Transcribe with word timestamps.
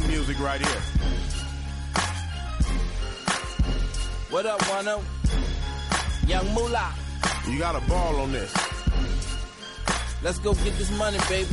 Music 0.00 0.38
right 0.40 0.58
here. 0.58 0.80
What 4.30 4.46
up, 4.46 4.58
Wano? 4.62 5.02
Young 6.26 6.46
Moolah. 6.54 6.94
You 7.46 7.58
got 7.58 7.76
a 7.76 7.86
ball 7.86 8.16
on 8.20 8.32
this. 8.32 8.50
Let's 10.22 10.38
go 10.38 10.54
get 10.54 10.78
this 10.78 10.90
money, 10.96 11.18
baby. 11.28 11.48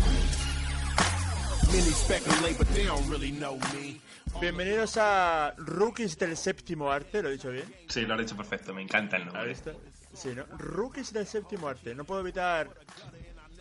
Many 1.68 1.92
speculate, 1.92 2.58
but 2.58 2.68
they 2.70 2.86
don't 2.86 3.06
really 3.10 3.32
know 3.32 3.60
me. 3.74 4.00
Bienvenidos 4.40 4.96
a 4.98 5.54
Rookies 5.58 6.18
del 6.18 6.38
Séptimo 6.38 6.90
Arte, 6.90 7.22
¿lo 7.22 7.30
he 7.30 7.34
dicho 7.34 7.50
bien? 7.52 7.66
Sí, 7.90 8.06
lo 8.06 8.14
has 8.14 8.22
dicho 8.22 8.38
perfecto, 8.38 8.74
me 8.74 8.82
encanta 8.84 9.18
el 9.18 9.24
¿Has 9.24 9.34
nombre. 9.34 9.48
visto? 9.50 9.72
Sí, 10.14 10.30
¿no? 10.34 10.46
Rookies 10.58 11.12
del 11.12 11.28
Séptimo 11.28 11.68
Arte. 11.68 11.94
No 11.94 12.06
puedo 12.06 12.22
evitar 12.22 12.70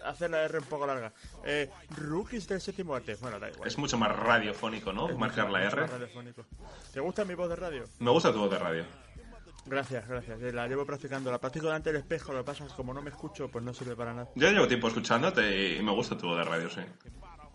hacer 0.04 0.30
la 0.30 0.42
R 0.42 0.58
un 0.58 0.64
poco 0.64 0.86
larga. 0.86 1.12
Eh, 1.44 1.70
rookies 1.96 2.46
del 2.48 2.60
Séptimo 2.60 2.94
Arte. 2.94 3.16
Bueno, 3.20 3.38
da 3.38 3.48
igual. 3.50 3.66
Es 3.68 3.78
mucho 3.78 3.96
más 3.98 4.14
radiofónico, 4.14 4.92
¿no? 4.92 5.08
Marcar 5.16 5.50
la 5.50 5.58
Mucho 5.60 5.72
R. 5.76 5.80
más 5.82 5.90
radiofónico. 5.90 6.44
¿Te 6.92 7.00
gusta 7.00 7.24
mi 7.24 7.34
voz 7.34 7.48
de 7.48 7.56
radio? 7.56 7.84
Me 7.98 8.10
gusta 8.10 8.32
tu 8.32 8.38
voz 8.38 8.50
de 8.50 8.58
radio. 8.58 8.84
Gracias, 9.66 10.08
gracias. 10.08 10.40
Eh, 10.40 10.52
La 10.52 10.66
llevo 10.66 10.86
practicando. 10.86 11.30
La 11.30 11.38
practico 11.38 11.66
delante 11.66 11.92
del 11.92 12.00
espejo. 12.00 12.32
Lo 12.32 12.38
que 12.40 12.44
pasa 12.46 12.64
es 12.64 12.70
que 12.70 12.76
como 12.76 12.94
no 12.94 13.02
me 13.02 13.10
escucho, 13.10 13.48
pues 13.48 13.62
no 13.64 13.74
sirve 13.74 13.94
para 13.96 14.14
nada. 14.14 14.28
Yo 14.34 14.50
llevo 14.50 14.66
tiempo 14.66 14.88
escuchándote 14.88 15.76
y 15.76 15.82
me 15.82 15.92
gusta 15.92 16.16
tu 16.16 16.26
voz 16.26 16.38
de 16.38 16.44
radio, 16.44 16.70
sí. 16.70 16.80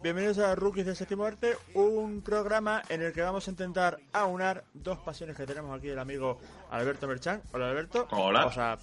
Bienvenidos 0.03 0.37
a 0.39 0.53
Rookies 0.53 0.85
del 0.85 0.97
Séptimo 0.97 1.23
Arte, 1.23 1.55
un 1.75 2.21
programa 2.21 2.83
en 2.89 3.01
el 3.01 3.13
que 3.13 3.21
vamos 3.21 3.47
a 3.47 3.51
intentar 3.51 3.97
aunar 4.11 4.65
dos 4.73 4.99
pasiones 4.99 5.37
que 5.37 5.45
tenemos 5.45 5.75
aquí 5.79 5.87
el 5.87 5.97
amigo 5.97 6.39
Alberto 6.71 7.07
Merchan. 7.07 7.41
Hola 7.53 7.69
Alberto. 7.69 8.07
Hola. 8.11 8.45
O 8.47 8.51
sea, 8.51 8.77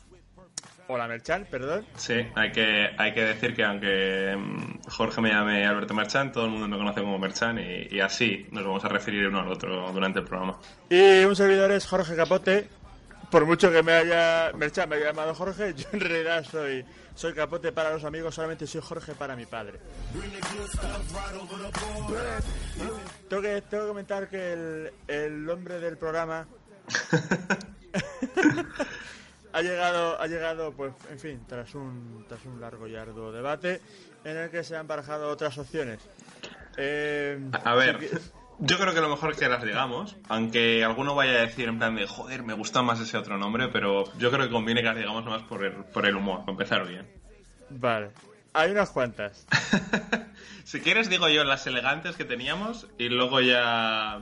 hola 0.90 1.08
Merchan, 1.08 1.46
perdón. 1.50 1.86
Sí, 1.96 2.14
hay 2.34 2.52
que, 2.52 2.90
hay 2.96 3.12
que 3.12 3.24
decir 3.24 3.54
que 3.54 3.64
aunque 3.64 4.36
mm, 4.36 4.88
Jorge 4.88 5.20
me 5.20 5.30
llame 5.30 5.64
Alberto 5.66 5.94
Merchan, 5.94 6.32
todo 6.32 6.44
el 6.46 6.50
mundo 6.50 6.68
me 6.68 6.76
conoce 6.76 7.00
como 7.00 7.18
Merchan 7.18 7.58
y, 7.58 7.88
y 7.90 8.00
así 8.00 8.46
nos 8.50 8.64
vamos 8.64 8.84
a 8.84 8.88
referir 8.88 9.26
uno 9.26 9.40
al 9.40 9.48
otro 9.48 9.90
durante 9.92 10.20
el 10.20 10.24
programa. 10.24 10.58
Y 10.88 11.24
un 11.24 11.36
servidor 11.36 11.70
es 11.72 11.86
Jorge 11.86 12.16
Capote. 12.16 12.68
Por 13.30 13.46
mucho 13.46 13.70
que 13.70 13.82
me 13.82 13.92
haya 13.92 14.50
Merchan 14.56 14.88
me 14.88 14.96
haya 14.96 15.06
llamado 15.06 15.34
Jorge, 15.34 15.74
yo 15.74 15.86
en 15.92 16.00
realidad 16.00 16.44
soy 16.44 16.84
soy 17.14 17.32
Capote 17.34 17.70
para 17.70 17.92
los 17.92 18.04
amigos, 18.04 18.34
solamente 18.34 18.66
soy 18.66 18.80
Jorge 18.80 19.14
para 19.14 19.36
mi 19.36 19.46
padre. 19.46 19.78
Tengo 23.28 23.42
que, 23.42 23.62
tengo 23.62 23.84
que 23.84 23.88
comentar 23.88 24.28
que 24.28 24.52
el, 24.52 24.92
el 25.06 25.44
nombre 25.44 25.78
del 25.78 25.96
programa 25.96 26.46
ha 29.52 29.62
llegado, 29.62 30.20
ha 30.20 30.26
llegado, 30.26 30.72
pues, 30.72 30.92
en 31.10 31.18
fin, 31.18 31.40
tras 31.48 31.74
un, 31.74 32.24
tras 32.28 32.44
un 32.44 32.60
largo 32.60 32.86
y 32.86 32.96
arduo 32.96 33.32
debate 33.32 33.80
en 34.24 34.36
el 34.36 34.50
que 34.50 34.62
se 34.64 34.76
han 34.76 34.86
barajado 34.86 35.28
otras 35.30 35.56
opciones. 35.58 36.00
Eh, 36.76 37.38
A 37.64 37.74
ver, 37.74 37.98
yo 38.58 38.78
creo 38.78 38.94
que 38.94 39.00
lo 39.00 39.08
mejor 39.08 39.32
es 39.32 39.38
que 39.38 39.48
las 39.48 39.62
digamos, 39.64 40.16
aunque 40.28 40.84
alguno 40.84 41.14
vaya 41.14 41.32
a 41.32 41.40
decir 41.46 41.68
en 41.68 41.78
plan 41.78 41.96
de, 41.96 42.06
joder, 42.06 42.42
me 42.42 42.54
gusta 42.54 42.82
más 42.82 43.00
ese 43.00 43.16
otro 43.16 43.38
nombre, 43.38 43.68
pero 43.68 44.04
yo 44.18 44.30
creo 44.30 44.46
que 44.46 44.52
conviene 44.52 44.80
que 44.82 44.88
las 44.88 44.96
digamos 44.96 45.24
más 45.24 45.42
por 45.42 45.64
el, 45.64 45.72
por 45.72 46.06
el 46.06 46.14
humor, 46.16 46.40
para 46.40 46.52
empezar 46.52 46.86
bien. 46.86 47.06
Vale, 47.70 48.10
hay 48.52 48.70
unas 48.70 48.90
cuantas. 48.90 49.46
Si 50.64 50.80
quieres 50.80 51.08
digo 51.10 51.28
yo 51.28 51.42
las 51.42 51.66
elegantes 51.66 52.14
que 52.14 52.24
teníamos 52.24 52.86
y 52.96 53.08
luego 53.08 53.40
ya... 53.40 54.20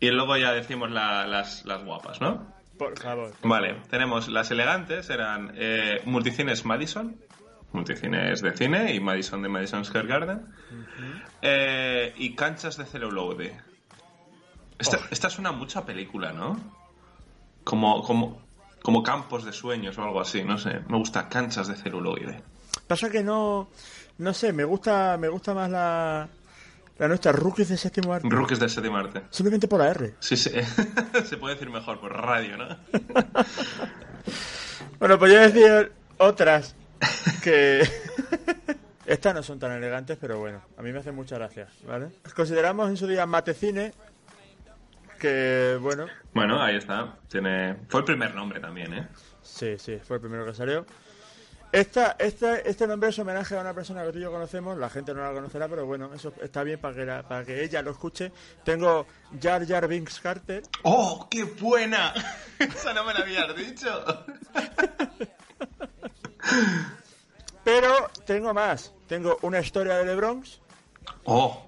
Y 0.00 0.10
luego 0.10 0.36
ya 0.36 0.52
decimos 0.52 0.90
la- 0.90 1.26
las, 1.28 1.64
las 1.66 1.84
guapas, 1.84 2.20
¿no? 2.20 2.52
Por 2.80 2.98
favor. 2.98 3.30
Vale, 3.42 3.76
tenemos 3.90 4.28
las 4.28 4.50
elegantes, 4.50 5.10
eran 5.10 5.52
eh, 5.54 6.00
Multicines 6.06 6.64
Madison, 6.64 7.14
Multicines 7.72 8.40
de 8.40 8.56
cine 8.56 8.94
y 8.94 9.00
Madison 9.00 9.42
de 9.42 9.50
Madison 9.50 9.84
Square 9.84 10.08
Garden, 10.08 10.46
eh, 11.42 12.14
y 12.16 12.34
Canchas 12.34 12.78
de 12.78 12.86
Celluloide. 12.86 13.60
Esta, 14.78 14.98
esta 15.10 15.28
suena 15.28 15.52
mucho 15.52 15.80
a 15.80 15.84
película, 15.84 16.32
¿no? 16.32 16.58
Como, 17.64 18.02
como, 18.02 18.40
como 18.82 19.02
campos 19.02 19.44
de 19.44 19.52
sueños 19.52 19.98
o 19.98 20.02
algo 20.02 20.18
así, 20.18 20.42
no 20.42 20.56
sé. 20.56 20.80
Me 20.88 20.96
gusta 20.96 21.28
Canchas 21.28 21.68
de 21.68 21.76
Celuloide. 21.76 22.42
Pasa 22.86 23.10
que 23.10 23.22
no, 23.22 23.68
no 24.16 24.32
sé, 24.32 24.54
me 24.54 24.64
gusta, 24.64 25.18
me 25.18 25.28
gusta 25.28 25.52
más 25.52 25.68
la, 25.68 26.30
la 27.00 27.08
nuestra 27.08 27.32
Rookies 27.32 27.70
de 27.70 27.78
séptimo 27.78 28.12
arte. 28.12 28.28
Rookies 28.28 28.60
del 28.60 28.68
séptimo 28.68 28.98
arte. 28.98 29.22
Simplemente 29.30 29.66
por 29.66 29.80
la 29.80 29.88
R. 29.88 30.16
Sí, 30.20 30.36
sí. 30.36 30.50
Se 31.24 31.38
puede 31.38 31.54
decir 31.54 31.70
mejor 31.70 31.98
por 31.98 32.12
radio, 32.12 32.56
¿no? 32.56 32.68
Bueno, 34.98 35.18
pues 35.18 35.32
yo 35.32 35.40
decir 35.40 35.92
otras 36.18 36.76
que 37.42 37.80
estas 39.06 39.34
no 39.34 39.42
son 39.42 39.58
tan 39.58 39.72
elegantes, 39.72 40.18
pero 40.20 40.38
bueno, 40.38 40.60
a 40.76 40.82
mí 40.82 40.92
me 40.92 40.98
hacen 40.98 41.14
mucha 41.14 41.36
gracia, 41.36 41.68
¿vale? 41.86 42.10
Consideramos 42.36 42.90
en 42.90 42.98
su 42.98 43.06
día 43.06 43.24
Matecine 43.24 43.94
que 45.18 45.78
bueno, 45.80 46.04
Bueno, 46.34 46.60
ahí 46.60 46.76
está. 46.76 47.16
Tiene... 47.30 47.76
Fue 47.88 48.00
el 48.00 48.04
primer 48.04 48.34
nombre 48.34 48.60
también, 48.60 48.92
¿eh? 48.92 49.08
Sí, 49.40 49.78
sí, 49.78 49.98
fue 50.04 50.16
el 50.16 50.20
primero 50.20 50.44
que 50.44 50.52
salió. 50.52 50.84
Esta, 51.72 52.16
esta, 52.18 52.56
este 52.58 52.86
nombre 52.88 53.10
es 53.10 53.18
homenaje 53.20 53.56
a 53.56 53.60
una 53.60 53.72
persona 53.72 54.02
que 54.04 54.10
tú 54.10 54.18
y 54.18 54.22
yo 54.22 54.32
conocemos, 54.32 54.76
la 54.76 54.90
gente 54.90 55.14
no 55.14 55.22
la 55.22 55.32
conocerá, 55.32 55.68
pero 55.68 55.86
bueno, 55.86 56.10
eso 56.12 56.32
está 56.42 56.64
bien 56.64 56.80
para 56.80 56.94
que, 56.96 57.04
la- 57.06 57.22
para 57.22 57.44
que 57.44 57.62
ella 57.62 57.80
lo 57.82 57.92
escuche. 57.92 58.32
Tengo 58.64 59.06
Jar 59.40 59.64
Jar 59.66 59.86
Binks 59.86 60.18
Carter, 60.18 60.62
¡Oh, 60.82 61.28
qué 61.30 61.44
buena! 61.44 62.12
Esa 62.58 62.92
no 62.92 63.04
me 63.04 63.14
la 63.14 63.20
habías 63.20 63.54
dicho. 63.54 64.04
pero 67.64 68.10
tengo 68.26 68.52
más. 68.52 68.92
Tengo 69.06 69.38
una 69.42 69.60
historia 69.60 69.94
de 69.98 70.06
LeBron. 70.06 70.44
¡Oh! 71.24 71.66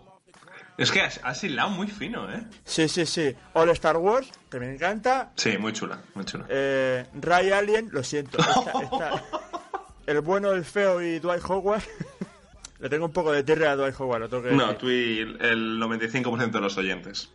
Es 0.78 0.90
que 0.90 1.00
has, 1.02 1.20
has 1.22 1.44
hilado 1.44 1.68
muy 1.70 1.86
fino, 1.86 2.28
¿eh? 2.32 2.42
Sí, 2.64 2.88
sí, 2.88 3.04
sí. 3.06 3.36
All 3.52 3.68
Star 3.70 3.98
Wars, 3.98 4.28
que 4.50 4.58
me 4.58 4.72
encanta. 4.74 5.30
Sí, 5.36 5.58
muy 5.58 5.72
chula, 5.72 6.00
muy 6.14 6.24
chula. 6.24 6.46
Eh, 6.48 7.06
Ray 7.20 7.52
Alien, 7.52 7.88
lo 7.92 8.02
siento. 8.02 8.38
esta- 8.40 8.80
esta- 8.82 9.24
el 10.06 10.20
bueno, 10.20 10.52
el 10.52 10.64
feo 10.64 11.02
y 11.02 11.18
Dwight 11.18 11.42
Howard. 11.48 11.82
Le 12.80 12.88
tengo 12.88 13.06
un 13.06 13.12
poco 13.12 13.30
de 13.30 13.44
tierra 13.44 13.72
a 13.72 13.76
Dwight 13.76 13.94
Howard, 14.00 14.28
tengo 14.28 14.42
que 14.42 14.50
No, 14.52 14.74
tú 14.76 14.90
y 14.90 15.20
el 15.20 15.78
95% 15.80 16.50
de 16.50 16.60
los 16.60 16.76
oyentes. 16.76 17.28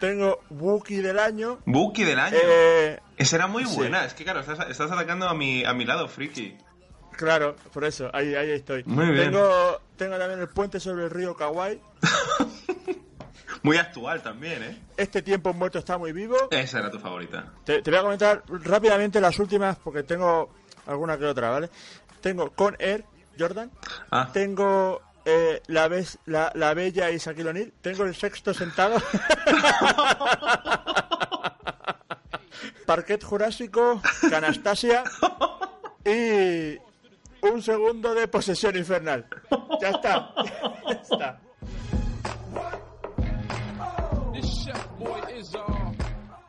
Tengo 0.00 0.40
Wookiee 0.50 1.02
del 1.02 1.18
año. 1.18 1.60
Buki 1.64 2.02
del 2.02 2.18
año. 2.18 2.36
Eh, 2.42 2.98
Esa 3.18 3.36
era 3.36 3.46
muy 3.46 3.64
sí. 3.66 3.76
buena. 3.76 4.04
Es 4.04 4.14
que, 4.14 4.24
claro, 4.24 4.40
estás, 4.40 4.68
estás 4.68 4.90
atacando 4.90 5.28
a 5.28 5.34
mi, 5.34 5.64
a 5.64 5.74
mi 5.74 5.84
lado 5.84 6.08
friki. 6.08 6.56
Claro, 7.12 7.54
por 7.72 7.84
eso, 7.84 8.10
ahí, 8.12 8.34
ahí 8.34 8.50
estoy. 8.50 8.82
Muy 8.84 9.06
bien. 9.10 9.30
Tengo, 9.30 9.80
tengo 9.96 10.18
también 10.18 10.40
el 10.40 10.48
puente 10.48 10.80
sobre 10.80 11.04
el 11.04 11.10
río 11.10 11.36
Kauai. 11.36 11.80
Muy 13.62 13.76
actual 13.76 14.22
también, 14.22 14.62
¿eh? 14.62 14.78
Este 14.96 15.22
tiempo 15.22 15.52
muerto 15.52 15.78
está 15.78 15.96
muy 15.98 16.12
vivo. 16.12 16.36
Esa 16.50 16.80
era 16.80 16.90
tu 16.90 16.98
favorita. 16.98 17.52
Te, 17.64 17.80
te 17.82 17.90
voy 17.90 17.98
a 17.98 18.02
comentar 18.02 18.42
rápidamente 18.48 19.20
las 19.20 19.38
últimas 19.38 19.76
porque 19.78 20.02
tengo 20.02 20.50
alguna 20.86 21.16
que 21.18 21.26
otra, 21.26 21.50
¿vale? 21.50 21.70
Tengo 22.20 22.50
Con 22.50 22.76
Air, 22.78 23.04
Jordan. 23.38 23.70
Ah, 24.10 24.30
Tengo 24.32 25.00
eh, 25.24 25.62
la, 25.68 25.88
la, 26.26 26.50
la 26.54 26.74
Bella 26.74 27.10
y 27.10 27.18
Shaquille 27.18 27.50
O'Neal. 27.50 27.72
Tengo 27.80 28.04
el 28.04 28.14
sexto 28.14 28.52
sentado. 28.52 28.96
Parquet 32.86 33.22
Jurásico, 33.22 34.02
Canastasia 34.28 35.04
y 36.04 36.76
un 37.42 37.62
segundo 37.62 38.14
de 38.14 38.28
posesión 38.28 38.76
infernal. 38.76 39.26
Ya 39.80 39.90
está. 39.90 40.30
Ya 40.88 40.94
está. 40.94 41.40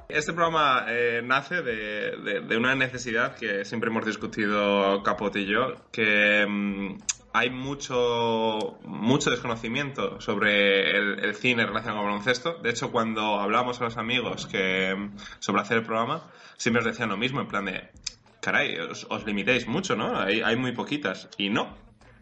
Este 0.10 0.33
programa 0.33 0.86
eh, 0.89 1.21
nace 1.24 1.62
de, 1.63 2.42
de- 2.48 2.57
una 2.57 2.75
necesidad 2.75 3.36
que 3.36 3.65
siempre 3.65 3.89
hemos 3.89 4.06
discutido 4.06 5.01
Capote 5.01 5.39
y 5.39 5.45
yo, 5.48 5.75
que 5.92 6.45
mm, 6.48 6.98
hay 7.33 7.50
mucho, 7.50 8.77
mucho 8.86 9.31
desconocimiento 9.31 10.21
sobre 10.21 10.92
el, 10.95 11.19
el 11.25 11.33
cine 11.36 11.65
relacionado 11.65 12.01
con 12.01 12.10
baloncesto. 12.12 12.56
De 12.62 12.69
hecho, 12.69 12.92
cuando 12.92 13.39
hablábamos 13.39 13.81
a 13.81 13.86
los 13.86 13.98
amigos 13.98 14.45
que, 14.45 15.10
sobre 15.39 15.62
hacer 15.62 15.77
el 15.77 15.83
programa, 15.83 16.30
siempre 16.57 16.81
os 16.81 16.86
decían 16.86 17.10
lo 17.10 17.18
mismo, 17.18 17.42
en 17.42 17.48
plan 17.48 17.65
de, 17.65 17.89
caray, 18.39 18.77
os, 18.77 19.25
limitéis 19.25 19.68
mucho, 19.68 19.95
¿no? 19.95 20.19
Hay 20.19 20.56
muy 20.56 20.74
poquitas. 20.74 21.27
Y 21.39 21.50
no, 21.50 21.75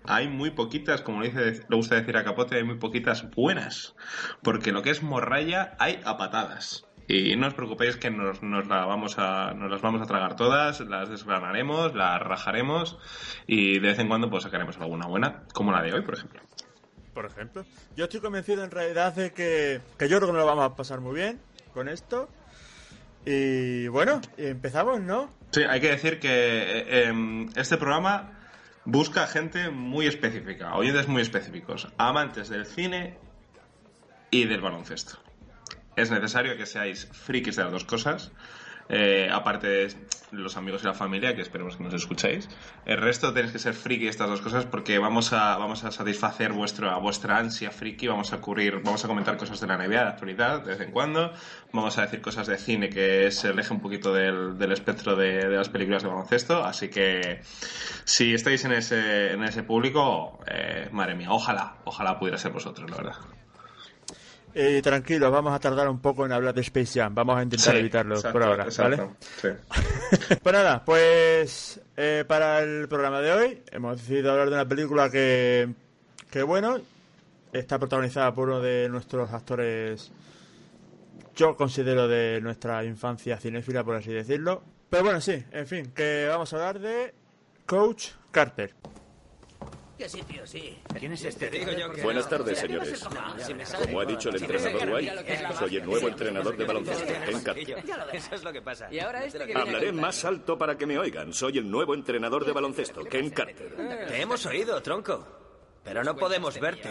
hay 0.06 0.28
muy 0.28 0.52
poquitas, 0.52 1.02
como 1.02 1.22
le, 1.22 1.30
dice, 1.30 1.66
le 1.68 1.76
gusta 1.76 1.96
decir 1.96 2.18
a 2.18 2.24
Capote, 2.24 2.56
hay 2.58 2.64
muy 2.64 2.78
poquitas 2.78 3.30
buenas. 3.32 3.96
Porque 4.42 4.72
lo 4.72 4.82
que 4.82 4.90
es 4.90 5.04
morralla 5.04 5.76
hay 5.80 6.00
a 6.06 6.18
patadas. 6.18 6.86
Y 7.08 7.36
no 7.36 7.48
os 7.48 7.54
preocupéis 7.54 7.98
que 7.98 8.10
nos, 8.10 8.42
nos 8.42 8.68
la 8.68 8.86
vamos 8.86 9.16
a, 9.18 9.54
nos 9.54 9.70
las 9.70 9.82
vamos 9.82 10.02
a 10.02 10.06
tragar 10.06 10.36
todas, 10.36 10.80
las 10.82 11.10
desgranaremos, 11.10 11.94
las 11.94 12.22
rajaremos 12.22 12.98
y 13.48 13.80
de 13.80 13.88
vez 13.90 14.00
en 14.00 14.08
cuando 14.08 14.30
pues 14.30 14.44
sacaremos 14.44 14.78
alguna 14.78 15.08
buena, 15.08 15.44
como 15.54 15.72
la 15.72 15.82
de 15.82 15.94
hoy, 15.94 16.02
por 16.04 16.14
ejemplo. 16.14 16.42
Por 17.14 17.26
ejemplo. 17.26 17.66
Yo 17.98 18.06
estoy 18.06 18.22
convencido 18.22 18.64
en 18.64 18.72
realidad 18.72 19.14
de 19.14 19.34
que, 19.34 19.82
que 19.98 20.08
yo 20.08 20.18
creo 20.18 20.30
que 20.30 20.34
nos 20.34 20.42
lo 20.42 20.46
vamos 20.46 20.66
a 20.66 20.76
pasar 20.76 21.02
muy 21.02 21.16
bien 21.16 21.42
con 21.74 21.90
esto. 21.90 22.30
Y 23.26 23.88
bueno, 23.90 24.22
empezamos, 24.38 25.02
¿no? 25.02 25.30
Sí, 25.52 25.64
hay 25.64 25.82
que 25.82 25.92
decir 25.92 26.20
que 26.20 26.30
eh, 26.30 27.08
em, 27.08 27.50
este 27.56 27.78
programa 27.78 28.41
busca 28.86 29.28
gente 29.28 29.70
muy 29.70 30.08
específica, 30.08 30.76
oyentes 30.76 31.08
muy 31.08 31.22
específicos, 31.22 31.88
amantes 31.98 32.50
del 32.50 32.66
cine 32.66 33.18
y 34.30 34.46
del 34.46 34.62
baloncesto. 34.62 35.20
Es 35.96 36.10
necesario 36.10 36.58
que 36.58 36.66
seáis 36.66 37.08
frikis 37.12 37.58
de 37.58 37.64
las 37.64 37.72
dos 37.72 37.86
cosas, 37.86 38.32
eh, 38.94 39.30
aparte 39.32 39.68
de 39.68 39.96
los 40.32 40.58
amigos 40.58 40.84
y 40.84 40.86
la 40.86 40.94
familia, 40.94 41.34
que 41.34 41.42
esperemos 41.42 41.78
que 41.78 41.84
nos 41.84 41.94
escuchéis. 41.94 42.50
El 42.86 42.98
resto 42.98 43.34
tenéis 43.34 43.54
que 43.54 43.60
ser 43.60 43.74
friki 43.74 44.08
estas 44.08 44.30
dos 44.30 44.42
cosas 44.42 44.66
porque 44.66 45.00
vamos 45.00 45.32
a, 45.32 45.58
vamos 45.58 45.86
a 45.86 45.92
satisfacer 45.92 46.52
vuestra, 46.52 46.98
vuestra 46.98 47.38
ansia 47.38 47.72
friki, 47.72 48.08
vamos 48.08 48.34
a 48.34 48.42
cubrir, 48.42 48.82
vamos 48.84 49.04
a 49.06 49.08
comentar 49.08 49.38
cosas 49.38 49.62
de 49.62 49.68
la 49.68 49.78
NBA, 49.78 49.88
de 49.88 49.96
la 49.96 50.10
actualidad, 50.10 50.62
de 50.62 50.72
vez 50.72 50.82
en 50.82 50.92
cuando, 50.92 51.34
vamos 51.72 51.98
a 51.98 52.02
decir 52.02 52.22
cosas 52.22 52.48
de 52.48 52.58
cine 52.58 52.90
que 52.90 53.32
se 53.32 53.48
aleja 53.48 53.74
un 53.74 53.82
poquito 53.82 54.14
del, 54.14 54.58
del 54.58 54.72
espectro 54.74 55.16
de, 55.16 55.48
de 55.48 55.56
las 55.58 55.70
películas 55.70 56.04
de 56.04 56.10
baloncesto, 56.10 56.64
así 56.64 56.90
que 56.90 57.42
si 58.04 58.34
estáis 58.34 58.66
en 58.66 58.74
ese, 58.74 59.32
en 59.32 59.44
ese 59.44 59.64
público, 59.64 60.40
eh, 60.48 60.90
madre 60.92 61.16
mía, 61.16 61.32
ojalá, 61.32 61.78
ojalá 61.86 62.20
pudiera 62.20 62.38
ser 62.38 62.52
vosotros, 62.52 62.90
la 62.90 62.98
verdad. 62.98 63.41
Eh, 64.54 64.82
tranquilos, 64.84 65.32
vamos 65.32 65.54
a 65.54 65.60
tardar 65.60 65.88
un 65.90 66.00
poco 66.00 66.26
en 66.26 66.32
hablar 66.32 66.54
de 66.54 66.62
Space 66.62 67.00
Jam. 67.00 67.14
Vamos 67.16 67.38
a 67.38 67.44
intentar 67.44 67.74
Sí, 67.74 67.80
evitarlo 67.80 68.16
exacto, 68.16 68.34
por 68.34 68.44
ahora, 68.48 68.68
¿vale? 68.78 69.10
sí. 69.42 69.48
pues 70.44 70.54
nada, 70.54 70.84
pues 70.84 71.80
eh, 71.96 72.26
para 72.28 72.60
el 72.60 72.88
programa 72.88 73.22
de 73.22 73.32
hoy 73.32 73.64
hemos 73.72 73.98
decidido 73.98 74.32
hablar 74.32 74.50
de 74.50 74.56
una 74.56 74.68
película 74.68 75.10
que, 75.10 75.70
que 76.30 76.44
bueno, 76.44 76.80
está 77.54 77.80
protagonizada 77.80 78.34
por 78.34 78.50
uno 78.50 78.60
de 78.62 78.90
nuestros 78.90 79.32
actores, 79.32 80.12
yo 81.36 81.56
considero 81.56 82.08
de 82.08 82.40
nuestra 82.42 82.84
infancia 82.84 83.38
cinéfila, 83.38 83.84
por 83.84 83.96
así 83.96 84.12
decirlo. 84.12 84.64
Pero 84.90 85.04
bueno, 85.04 85.22
sí, 85.22 85.44
en 85.52 85.68
fin, 85.68 85.92
que 85.96 86.28
vamos 86.30 86.52
a 86.54 86.58
hablar 86.58 86.80
de 86.80 87.14
Coach 87.66 88.10
Carter. 88.32 88.74
¿Qué 90.02 90.10
sitio, 90.10 90.48
sí? 90.48 90.80
¿Quién 90.98 91.14
es 91.14 91.24
este? 91.26 91.48
Digo 91.52 91.72
yo 91.74 91.92
que 91.92 92.02
Buenas 92.02 92.24
no. 92.24 92.30
tardes, 92.32 92.58
señores. 92.58 93.08
Como 93.84 94.00
ha 94.00 94.06
dicho 94.06 94.30
el 94.30 94.38
entrenador 94.38 94.90
White, 94.96 95.54
soy 95.60 95.76
el 95.78 95.86
nuevo 95.86 96.08
entrenador 96.08 96.58
de 96.58 96.66
baloncesto, 96.66 97.06
ves. 97.06 97.46
Eso 98.14 98.36
es 98.36 98.44
lo 98.44 98.52
que 98.52 98.64
pasa. 98.64 98.92
Y 98.92 98.98
ahora 98.98 99.24
este 99.24 99.56
Hablaré 99.56 99.92
más 99.92 100.26
alto 100.26 100.58
para 100.58 100.76
que 100.76 100.88
me 100.88 100.98
oigan. 100.98 101.32
Soy 101.34 101.60
el 101.60 101.70
nuevo 101.70 101.94
entrenador 101.94 102.46
de 102.46 102.52
baloncesto, 102.52 103.04
Ken 103.04 103.30
Carter. 103.30 103.76
Te 104.08 104.20
hemos 104.20 104.44
oído, 104.48 104.82
tronco. 104.82 105.24
Pero 105.84 106.04
no 106.04 106.16
podemos 106.16 106.60
verte. 106.60 106.90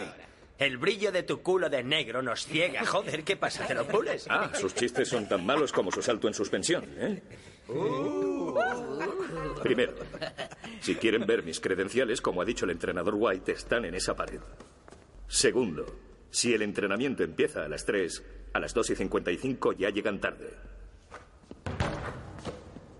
El 0.57 0.77
brillo 0.77 1.11
de 1.11 1.23
tu 1.23 1.41
culo 1.41 1.69
de 1.69 1.83
negro 1.83 2.21
nos 2.21 2.45
ciega. 2.45 2.85
Joder, 2.85 3.25
¿qué 3.25 3.35
pasa? 3.35 3.67
¿Te 3.67 3.73
lo 3.73 3.85
pules? 3.85 4.25
Ah, 4.29 4.51
sus 4.53 4.73
chistes 4.73 5.09
son 5.09 5.27
tan 5.27 5.45
malos 5.45 5.73
como 5.73 5.91
su 5.91 6.01
salto 6.01 6.29
en 6.29 6.33
suspensión, 6.33 6.85
¿eh? 6.97 7.21
Primero, 9.63 9.93
si 10.81 10.95
quieren 10.95 11.25
ver 11.25 11.43
mis 11.43 11.59
credenciales, 11.59 12.21
como 12.21 12.41
ha 12.41 12.45
dicho 12.45 12.65
el 12.65 12.71
entrenador 12.71 13.15
White, 13.17 13.53
están 13.53 13.85
en 13.85 13.95
esa 13.95 14.15
pared. 14.15 14.39
Segundo, 15.27 15.85
si 16.29 16.53
el 16.53 16.61
entrenamiento 16.61 17.23
empieza 17.23 17.63
a 17.63 17.69
las 17.69 17.85
3, 17.85 18.23
a 18.53 18.59
las 18.59 18.73
2 18.73 18.89
y 18.91 18.95
55 18.95 19.73
ya 19.73 19.89
llegan 19.89 20.19
tarde. 20.19 20.53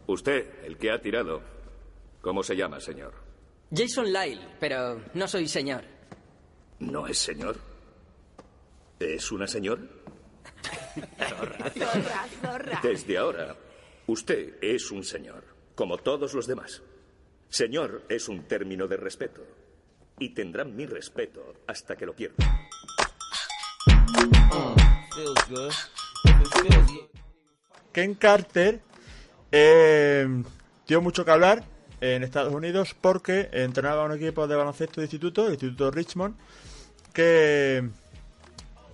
Usted, 0.08 0.66
el 0.66 0.78
que 0.78 0.92
ha 0.92 1.02
tirado, 1.02 1.42
¿cómo 2.22 2.44
se 2.44 2.56
llama, 2.56 2.80
señor? 2.80 3.14
Jason 3.74 4.12
Lyle, 4.12 4.42
pero 4.60 5.02
no 5.14 5.28
soy 5.28 5.48
señor. 5.48 5.84
¿No 6.80 7.08
es 7.08 7.18
señor? 7.18 7.56
¿Es 9.00 9.32
una 9.32 9.48
señor? 9.48 9.80
Desde 12.84 13.18
ahora, 13.18 13.56
usted 14.12 14.56
es 14.62 14.92
un 14.92 15.04
señor, 15.04 15.44
como 15.76 15.98
todos 15.98 16.34
los 16.34 16.46
demás. 16.46 16.82
Señor 17.50 18.04
es 18.10 18.28
un 18.28 18.44
término 18.44 18.88
de 18.88 18.98
respeto. 18.98 19.42
Y 20.20 20.30
tendrán 20.34 20.76
mi 20.76 20.86
respeto 20.86 21.54
hasta 21.68 21.96
que 21.96 22.06
lo 22.06 22.16
pierdan. 22.16 22.48
Ken 27.92 28.16
Carter 28.16 28.82
eh, 29.52 30.28
mucho 31.02 31.24
que 31.24 31.32
hablar 31.32 31.64
en 32.02 32.24
Estados 32.24 32.54
Unidos 32.54 32.96
porque 33.00 33.50
entrenaba 33.54 34.04
a 34.04 34.06
un 34.06 34.14
equipo 34.14 34.48
de 34.48 34.56
baloncesto 34.56 35.00
de 35.00 35.06
instituto, 35.06 35.46
el 35.46 35.54
Instituto 35.54 35.92
Richmond, 35.92 36.36
que 37.14 37.90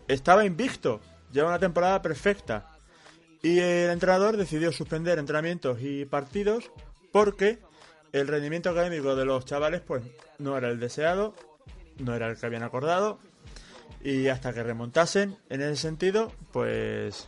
estaba 0.08 0.46
invicto, 0.46 1.02
lleva 1.32 1.50
una 1.50 1.60
temporada 1.60 2.02
perfecta. 2.02 2.77
Y 3.42 3.60
el 3.60 3.92
entrenador 3.92 4.38
decidió 4.38 4.72
suspender 4.72 5.20
entrenamientos 5.20 5.80
y 5.82 6.06
partidos 6.06 6.72
porque 7.12 7.60
el 8.12 8.28
rendimiento 8.28 8.70
académico 8.70 9.16
de 9.16 9.26
los 9.26 9.46
chavales 9.46 9.82
pues 9.82 10.04
no 10.40 10.58
era 10.58 10.70
el 10.70 10.80
deseado, 10.80 11.36
no 12.00 12.16
era 12.16 12.28
el 12.28 12.38
que 12.38 12.46
habían 12.46 12.64
acordado 12.64 13.20
y 14.04 14.28
hasta 14.28 14.54
que 14.54 14.64
remontasen 14.64 15.38
en 15.50 15.62
ese 15.62 15.76
sentido 15.76 16.32
pues 16.52 17.28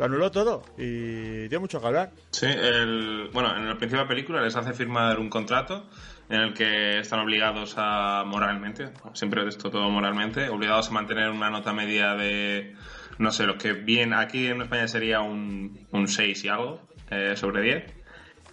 lo 0.00 0.06
anuló 0.06 0.30
todo 0.30 0.62
y 0.78 1.48
dio 1.48 1.60
mucho 1.60 1.80
que 1.80 1.86
hablar. 1.86 2.12
Sí, 2.30 2.46
el, 2.46 3.28
bueno, 3.32 3.54
en 3.54 3.66
el 3.66 3.76
principio 3.76 3.98
de 3.98 4.04
la 4.04 4.08
película 4.08 4.40
les 4.40 4.56
hace 4.56 4.72
firmar 4.72 5.18
un 5.18 5.28
contrato 5.28 5.86
en 6.30 6.40
el 6.40 6.54
que 6.54 7.00
están 7.00 7.20
obligados 7.20 7.74
a, 7.76 8.24
moralmente, 8.26 8.90
siempre 9.12 9.46
esto 9.46 9.70
todo 9.70 9.90
moralmente, 9.90 10.48
obligados 10.48 10.88
a 10.88 10.92
mantener 10.92 11.28
una 11.28 11.50
nota 11.50 11.72
media 11.72 12.14
de, 12.14 12.74
no 13.20 13.30
sé, 13.30 13.44
lo 13.44 13.58
que 13.58 13.74
bien 13.74 14.14
aquí 14.14 14.46
en 14.46 14.62
España 14.62 14.88
sería 14.88 15.20
un, 15.20 15.86
un 15.92 16.08
6 16.08 16.42
y 16.42 16.48
algo 16.48 16.80
eh, 17.10 17.36
sobre 17.36 17.60
10, 17.60 17.94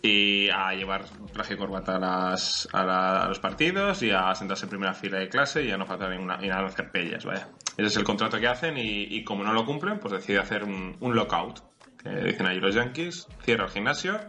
y 0.01 0.50
a 0.50 0.74
llevar 0.74 1.05
traje 1.31 1.53
y 1.53 1.57
corbata 1.57 1.95
a, 1.95 2.00
las, 2.00 2.67
a, 2.74 3.27
los 3.29 3.39
partidos 3.39 4.03
y 4.03 4.12
a 4.12 4.36
sentarse 4.36 4.65
en 4.65 4.69
primera 4.69 4.93
fila 4.93 5.19
de 5.19 5.29
clase 5.29 5.63
y 5.63 5.71
a 5.71 5.77
no 5.77 5.86
faltar 5.86 6.09
ninguna, 6.09 6.38
y 6.45 6.50
a 6.50 6.59
hacer 6.59 6.91
pellas, 6.91 7.24
vaya. 7.24 7.47
Ese 7.77 7.88
es 7.88 7.95
el 7.95 8.03
contrato 8.03 8.39
que 8.39 8.47
hacen 8.47 8.75
y, 8.77 9.24
como 9.24 9.45
no 9.45 9.53
lo 9.53 9.65
cumplen, 9.65 10.00
pues 10.00 10.12
decide 10.12 10.39
hacer 10.39 10.65
un, 10.65 10.97
lockout, 11.15 11.62
dicen 12.25 12.45
ahí 12.45 12.59
los 12.59 12.75
Yankees, 12.75 13.25
cierra 13.43 13.65
el 13.65 13.71
gimnasio 13.71 14.19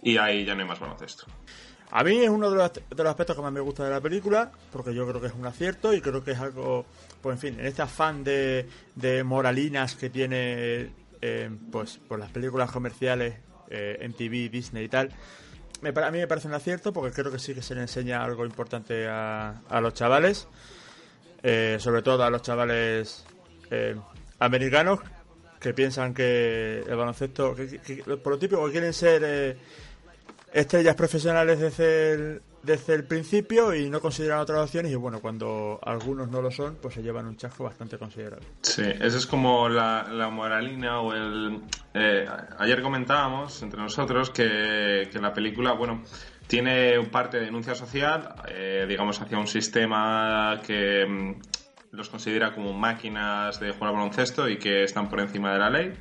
y 0.00 0.16
ahí 0.16 0.44
ya 0.44 0.54
no 0.54 0.62
hay 0.62 0.68
más 0.68 0.78
baloncesto. 0.78 1.26
A 1.90 2.04
mí 2.04 2.18
es 2.18 2.28
uno 2.28 2.50
de 2.50 2.56
los, 2.56 2.72
de 2.72 3.02
los 3.02 3.06
aspectos 3.06 3.34
que 3.34 3.42
más 3.42 3.52
me 3.52 3.60
gusta 3.60 3.82
de 3.82 3.90
la 3.90 4.00
película, 4.00 4.52
porque 4.70 4.94
yo 4.94 5.08
creo 5.08 5.20
que 5.20 5.26
es 5.26 5.34
un 5.34 5.46
acierto 5.46 5.92
y 5.92 6.00
creo 6.00 6.22
que 6.22 6.32
es 6.32 6.38
algo, 6.38 6.84
pues 7.22 7.34
en 7.34 7.40
fin, 7.40 7.60
en 7.60 7.66
este 7.66 7.82
afán 7.82 8.24
de, 8.24 8.66
de 8.94 9.24
moralinas 9.24 9.94
que 9.94 10.10
tiene 10.10 10.90
eh, 11.20 11.50
pues, 11.72 11.98
pues 12.06 12.20
las 12.20 12.30
películas 12.30 12.70
comerciales, 12.70 13.34
eh, 13.70 13.98
MTV, 14.08 14.50
Disney 14.50 14.84
y 14.84 14.88
tal, 14.88 15.10
me, 15.80 15.90
a 15.90 16.10
mí 16.10 16.18
me 16.18 16.26
parece 16.26 16.48
un 16.48 16.54
acierto 16.54 16.92
porque 16.92 17.12
creo 17.12 17.30
que 17.32 17.38
sí 17.38 17.54
que 17.54 17.62
se 17.62 17.74
le 17.74 17.82
enseña 17.82 18.24
algo 18.24 18.44
importante 18.46 19.06
a, 19.08 19.60
a 19.68 19.80
los 19.80 19.94
chavales, 19.94 20.48
eh, 21.42 21.76
sobre 21.80 22.02
todo 22.02 22.22
a 22.24 22.30
los 22.30 22.42
chavales 22.42 23.24
eh, 23.70 23.96
americanos 24.38 25.00
que 25.60 25.74
piensan 25.74 26.14
que 26.14 26.84
el 26.86 26.96
baloncesto, 26.96 27.54
que- 27.54 28.02
por 28.22 28.32
lo 28.34 28.38
típico 28.38 28.70
quieren 28.70 28.92
ser... 28.92 29.22
eh, 29.24 29.56
estrellas 30.52 30.94
profesionales 30.94 31.60
desde 31.60 32.12
el, 32.14 32.42
desde 32.62 32.94
el 32.94 33.04
principio 33.04 33.74
y 33.74 33.88
no 33.88 34.00
consideran 34.00 34.40
otras 34.40 34.64
opciones 34.64 34.92
y 34.92 34.96
bueno, 34.96 35.20
cuando 35.20 35.78
algunos 35.82 36.28
no 36.28 36.42
lo 36.42 36.50
son, 36.50 36.76
pues 36.80 36.94
se 36.94 37.02
llevan 37.02 37.26
un 37.26 37.36
chasco 37.36 37.64
bastante 37.64 37.98
considerable. 37.98 38.46
Sí, 38.62 38.82
esa 38.82 39.18
es 39.18 39.26
como 39.26 39.68
la, 39.68 40.30
moralina 40.30 41.00
o 41.00 41.12
el... 41.12 41.60
eh, 41.94 42.26
ayer 42.58 42.82
comentábamos 42.82 43.62
entre 43.62 43.80
nosotros 43.80 44.30
que, 44.30 45.08
que 45.10 45.18
la 45.18 45.32
película, 45.32 45.72
bueno, 45.72 46.02
tiene 46.48 47.00
parte 47.04 47.38
de 47.38 47.44
denuncia 47.44 47.74
social, 47.74 48.34
eh, 48.48 48.86
digamos, 48.88 49.20
hacia 49.20 49.38
un 49.38 49.46
sistema 49.46 50.60
que 50.66 51.36
los 51.92 52.08
considera 52.08 52.52
como 52.54 52.72
máquinas 52.72 53.60
de 53.60 53.70
jugar 53.72 53.90
al 53.90 53.96
baloncesto 53.96 54.48
y 54.48 54.58
que 54.58 54.84
están 54.84 55.08
por 55.08 55.20
encima 55.20 55.52
de 55.52 55.58
la 55.58 55.70
ley 55.70 55.92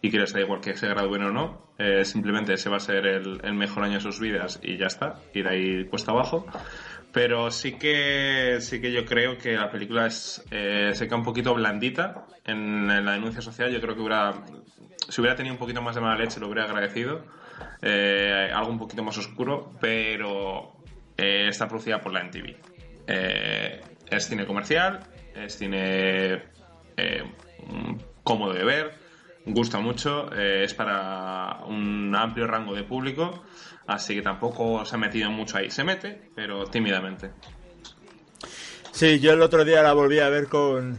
y 0.00 0.10
que 0.10 0.18
les 0.18 0.32
da 0.32 0.40
igual 0.40 0.60
que 0.60 0.76
se 0.76 0.88
gradúen 0.88 1.22
o 1.22 1.30
no, 1.30 1.72
eh, 1.78 2.04
simplemente 2.04 2.54
ese 2.54 2.68
va 2.68 2.76
a 2.76 2.80
ser 2.80 3.06
el, 3.06 3.40
el 3.44 3.54
mejor 3.54 3.84
año 3.84 3.94
de 3.94 4.00
sus 4.00 4.18
vidas 4.18 4.58
y 4.62 4.76
ya 4.76 4.86
está, 4.86 5.20
y 5.32 5.42
de 5.42 5.48
ahí 5.48 5.84
cuesta 5.84 6.10
abajo. 6.12 6.46
Pero 7.12 7.50
sí 7.50 7.72
que 7.72 8.56
sí 8.60 8.80
que 8.80 8.90
yo 8.90 9.04
creo 9.04 9.36
que 9.36 9.52
la 9.52 9.70
película 9.70 10.06
es, 10.06 10.42
eh, 10.50 10.92
se 10.94 11.06
queda 11.06 11.16
un 11.16 11.24
poquito 11.24 11.54
blandita 11.54 12.26
en, 12.44 12.90
en 12.90 13.04
la 13.04 13.12
denuncia 13.12 13.42
social. 13.42 13.70
Yo 13.70 13.80
creo 13.82 13.94
que 13.94 14.00
hubiera, 14.00 14.32
si 15.08 15.20
hubiera 15.20 15.36
tenido 15.36 15.54
un 15.54 15.58
poquito 15.58 15.82
más 15.82 15.94
de 15.94 16.00
mala 16.00 16.16
leche 16.16 16.40
lo 16.40 16.46
hubiera 16.46 16.64
agradecido. 16.64 17.22
Eh, 17.80 18.50
algo 18.54 18.70
un 18.70 18.78
poquito 18.78 19.02
más 19.02 19.18
oscuro, 19.18 19.72
pero 19.80 20.72
eh, 21.16 21.48
está 21.48 21.68
producida 21.68 22.00
por 22.00 22.12
la 22.12 22.24
MTV. 22.24 22.56
Eh, 23.06 23.80
es 24.10 24.28
cine 24.28 24.46
comercial, 24.46 25.00
es 25.34 25.56
cine 25.58 26.42
eh, 26.96 27.24
cómodo 28.22 28.52
de 28.52 28.64
ver, 28.64 28.94
gusta 29.44 29.78
mucho, 29.78 30.30
eh, 30.34 30.64
es 30.64 30.74
para 30.74 31.60
un 31.66 32.14
amplio 32.14 32.46
rango 32.46 32.74
de 32.74 32.84
público, 32.84 33.42
así 33.86 34.14
que 34.14 34.22
tampoco 34.22 34.84
se 34.84 34.94
ha 34.94 34.98
metido 34.98 35.30
mucho 35.30 35.58
ahí. 35.58 35.70
Se 35.70 35.84
mete, 35.84 36.30
pero 36.34 36.66
tímidamente. 36.66 37.30
Sí, 38.92 39.20
yo 39.20 39.32
el 39.32 39.42
otro 39.42 39.64
día 39.64 39.82
la 39.82 39.94
volví 39.94 40.18
a 40.18 40.28
ver 40.28 40.48
con, 40.48 40.98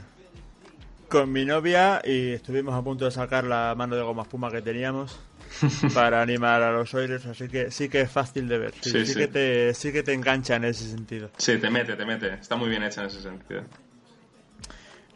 con 1.09 1.31
mi 1.31 1.45
novia 1.45 2.01
y 2.03 2.31
estuvimos 2.31 2.73
a 2.73 2.81
punto 2.81 3.05
de 3.05 3.11
sacar 3.11 3.43
la 3.43 3.75
mano 3.77 3.95
de 3.95 4.01
goma 4.01 4.23
espuma 4.23 4.51
que 4.51 4.61
teníamos 4.63 5.19
para 5.93 6.21
animar 6.21 6.63
a 6.63 6.71
los 6.71 6.91
Oilers, 6.95 7.27
así 7.27 7.47
que 7.47 7.69
sí 7.69 7.89
que 7.89 8.01
es 8.01 8.11
fácil 8.11 8.47
de 8.47 8.57
ver. 8.57 8.73
Sí, 8.81 8.89
Sí, 8.89 9.05
sí 9.05 9.13
sí. 9.13 9.19
Que 9.19 9.27
te, 9.27 9.73
sí 9.75 9.93
que 9.93 10.01
te 10.01 10.13
engancha 10.13 10.55
en 10.55 10.65
ese 10.65 10.89
sentido. 10.89 11.29
Sí, 11.37 11.57
te 11.59 11.69
mete, 11.69 11.95
te 11.95 12.05
mete. 12.05 12.33
Está 12.33 12.55
muy 12.55 12.69
bien 12.69 12.83
hecha 12.83 13.01
en 13.01 13.07
ese 13.07 13.21
sentido. 13.21 13.63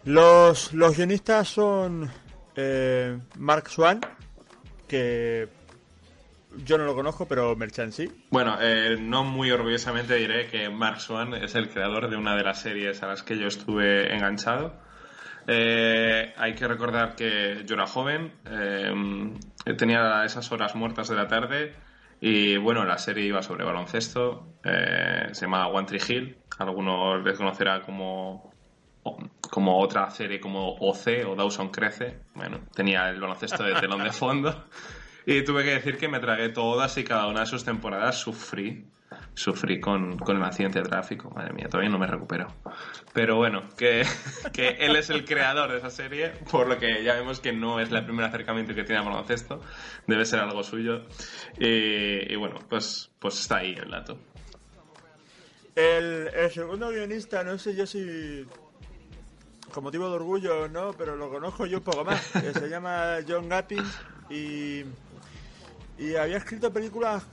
Los, 0.08 0.74
los 0.74 0.96
guionistas 0.96 1.50
son 1.50 2.10
eh, 2.56 3.20
Mark 3.38 3.68
Swan, 3.68 4.00
que 4.88 5.50
yo 6.64 6.78
no 6.78 6.86
lo 6.86 6.96
conozco, 6.96 7.28
pero 7.28 7.54
Merchant 7.58 7.92
sí. 7.92 8.10
Bueno, 8.32 8.56
eh, 8.62 8.96
no 8.98 9.26
muy 9.26 9.52
orgullosamente 9.52 10.16
diré 10.16 10.48
que 10.48 10.70
Mark 10.70 11.02
Swan 11.02 11.34
es 11.34 11.56
el 11.56 11.70
creador 11.70 12.10
de 12.10 12.16
una 12.16 12.38
de 12.38 12.44
las 12.44 12.62
series 12.62 13.04
a 13.04 13.08
las 13.08 13.22
que 13.22 13.38
yo 13.38 13.48
estuve 13.48 14.16
enganchado. 14.16 14.80
Eh, 15.46 16.34
hay 16.38 16.56
que 16.56 16.70
recordar 16.70 17.16
que 17.16 17.64
yo 17.66 17.76
era 17.76 17.86
joven, 17.86 18.32
eh, 18.46 18.94
tenía 19.78 20.24
esas 20.24 20.50
horas 20.54 20.74
muertas 20.74 21.10
de 21.10 21.16
la 21.16 21.28
tarde 21.28 21.76
y 22.22 22.56
bueno, 22.56 22.86
la 22.86 22.98
serie 22.98 23.26
iba 23.26 23.44
sobre 23.44 23.66
baloncesto, 23.66 24.56
eh, 24.64 25.28
se 25.34 25.46
llama 25.48 25.68
One 25.68 25.86
Tree 25.86 26.00
Hill, 26.08 26.38
algunos 26.60 27.22
les 27.26 27.38
conocerá 27.38 27.82
como, 27.82 28.54
como 29.58 29.80
otra 29.80 30.08
serie 30.12 30.40
como 30.40 30.76
OC 30.76 31.26
o 31.28 31.36
Dawson 31.36 31.70
Crece, 31.70 32.20
bueno, 32.36 32.60
tenía 32.76 33.10
el 33.10 33.20
baloncesto 33.20 33.64
de 33.64 33.74
telón 33.74 34.04
de 34.04 34.12
fondo 34.12 34.66
y 35.26 35.44
tuve 35.44 35.64
que 35.64 35.72
decir 35.72 35.98
que 35.98 36.08
me 36.08 36.20
tragué 36.20 36.50
todas 36.50 36.96
y 37.00 37.04
cada 37.04 37.26
una 37.26 37.40
de 37.40 37.48
sus 37.48 37.66
temporadas, 37.66 38.20
sufrí, 38.20 38.86
sufrí 39.34 39.80
con, 39.80 40.20
con 40.20 40.38
el 40.38 40.44
accidente 40.44 40.78
de 40.78 40.86
tráfico, 40.88 41.32
madre 41.32 41.54
mía, 41.54 41.70
todavía 41.72 41.90
no 41.90 41.98
me 41.98 42.06
recupero. 42.06 42.46
Pero 43.14 43.38
bueno, 43.38 43.68
que, 43.76 44.04
que 44.54 44.78
él 44.80 44.96
es 44.96 45.10
el 45.10 45.26
creador 45.26 45.72
de 45.72 45.80
esa 45.80 45.90
serie, 45.90 46.34
por 46.52 46.68
lo 46.68 46.78
que 46.78 47.04
ya 47.04 47.16
vemos 47.16 47.40
que 47.40 47.52
no 47.52 47.80
es 47.80 47.92
el 47.92 48.06
primer 48.06 48.26
acercamiento 48.26 48.76
que 48.76 48.84
tiene 48.84 49.00
al 49.02 49.08
baloncesto, 49.08 49.60
debe 50.06 50.24
ser 50.26 50.42
algo 50.42 50.62
suyo. 50.62 51.08
Y, 51.58 52.32
y 52.32 52.36
bueno, 52.36 52.60
pues, 52.70 53.10
pues 53.18 53.40
está 53.40 53.58
ahí 53.58 53.74
el 53.74 53.90
dato. 53.90 54.20
El, 55.74 56.30
el 56.36 56.52
segundo 56.52 56.90
guionista, 56.90 57.44
no 57.44 57.58
sé 57.58 57.76
yo 57.76 57.88
si 57.88 58.46
con 59.74 59.84
motivo 59.84 60.10
de 60.10 60.16
orgullo 60.16 60.68
no, 60.70 60.94
pero 60.98 61.16
lo 61.16 61.30
conozco 61.30 61.66
yo 61.66 61.78
un 61.78 61.84
poco 61.84 62.04
más. 62.06 62.22
se 62.22 62.70
llama 62.70 63.18
John 63.28 63.48
Gattins 63.50 63.98
y, 64.30 64.84
y 65.98 66.16
había 66.16 66.38
escrito 66.38 66.72
películas 66.72 67.24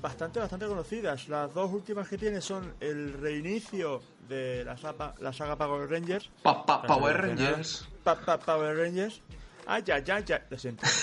bastante, 0.00 0.38
bastante 0.40 0.66
conocidas. 0.66 1.28
Las 1.28 1.52
dos 1.54 1.72
últimas 1.72 2.08
que 2.08 2.18
tiene 2.18 2.40
son 2.40 2.74
el 2.80 3.12
reinicio 3.14 4.02
de 4.28 4.64
la 4.64 4.76
saga, 4.76 5.14
la 5.20 5.32
saga 5.32 5.56
Power 5.56 5.88
Rangers. 5.90 6.30
Pa- 6.42 6.64
pa- 6.64 6.80
La 6.82 6.86
Power. 6.88 7.16
Rangers. 7.20 7.88
Pa- 8.02 8.38
Power 8.38 8.76
Rangers. 8.76 9.20
Ay, 9.66 9.82
ya, 9.84 9.98
ya, 9.98 10.20
ya. 10.20 10.44
Lo 10.50 10.58
siento. 10.58 10.84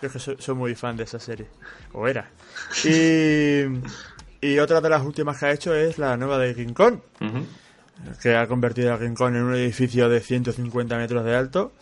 Yo 0.00 0.06
es 0.06 0.12
que 0.12 0.18
soy, 0.18 0.36
soy 0.38 0.54
muy 0.54 0.74
fan 0.74 0.96
de 0.96 1.04
esa 1.04 1.18
serie. 1.20 1.46
O 1.92 2.06
era. 2.08 2.28
Y, 2.84 3.62
y 4.40 4.58
otra 4.58 4.80
de 4.80 4.88
las 4.88 5.02
últimas 5.04 5.38
que 5.38 5.46
ha 5.46 5.52
hecho 5.52 5.74
es 5.74 5.98
la 5.98 6.16
nueva 6.16 6.38
de 6.38 6.54
King 6.54 6.72
Kong. 6.72 6.98
Que 8.22 8.36
ha 8.36 8.46
convertido 8.46 8.94
a 8.94 8.98
King 8.98 9.14
Kong 9.14 9.34
en 9.36 9.42
un 9.42 9.54
edificio 9.54 10.08
de 10.08 10.20
150 10.20 10.96
metros 10.96 11.24
de 11.24 11.36
alto. 11.36 11.72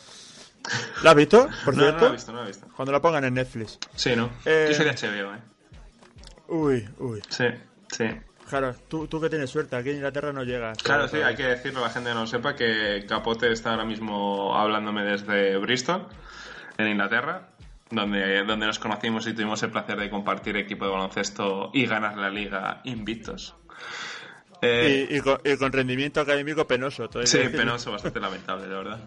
¿La 1.03 1.11
has 1.11 1.17
visto, 1.17 1.49
por 1.65 1.77
No, 1.77 1.83
no 1.83 1.87
cierto? 1.89 2.05
lo 2.05 2.09
he 2.09 2.13
visto, 2.13 2.33
no 2.33 2.39
lo 2.39 2.45
he 2.45 2.49
visto. 2.49 2.67
Cuando 2.77 2.93
la 2.93 3.01
pongan 3.01 3.25
en 3.25 3.35
Netflix. 3.35 3.79
Sí, 3.95 4.15
¿no? 4.17 4.31
Eh, 4.45 4.67
Yo 4.71 4.75
soy 4.75 4.85
de 4.87 4.93
HBO, 4.93 5.35
¿eh? 5.35 5.39
Uy, 6.49 6.89
uy. 6.99 7.23
Sí, 7.29 7.45
sí. 7.91 8.05
Claro, 8.49 8.75
tú, 8.89 9.07
tú 9.07 9.21
que 9.21 9.29
tienes 9.29 9.51
suerte, 9.51 9.77
aquí 9.77 9.91
en 9.91 9.97
Inglaterra 9.97 10.33
no 10.33 10.43
llegas. 10.43 10.79
Claro, 10.79 11.07
sí, 11.09 11.19
hay 11.19 11.37
que 11.37 11.45
decirlo, 11.45 11.81
la 11.83 11.91
gente 11.91 12.13
no 12.15 12.21
lo 12.21 12.27
sepa, 12.27 12.57
que 12.57 13.05
Capote 13.07 13.53
está 13.53 13.71
ahora 13.73 13.85
mismo 13.85 14.57
hablándome 14.57 15.03
desde 15.05 15.57
Bristol, 15.59 16.07
en 16.79 16.89
Inglaterra, 16.89 17.51
donde, 17.91 18.45
donde 18.45 18.67
nos 18.67 18.79
conocimos 18.79 19.27
y 19.27 19.35
tuvimos 19.35 19.63
el 19.63 19.71
placer 19.71 19.99
de 19.99 20.09
compartir 20.09 20.57
equipo 20.57 20.87
de 20.87 20.91
baloncesto 20.93 21.71
y 21.75 21.87
ganar 21.87 22.17
la 22.17 22.31
liga 22.31 22.81
invictos. 22.85 23.55
Eh, 24.61 25.07
Y, 25.11 25.17
y 25.17 25.21
con, 25.21 25.39
y 25.45 25.57
con 25.57 25.73
rendimiento 25.73 26.21
académico 26.21 26.67
penoso. 26.67 27.09
sí, 27.25 27.39
penoso, 27.51 27.93
bastante 27.93 28.19
lamentable, 28.21 28.67
la 28.69 28.77
verdad. 28.77 29.01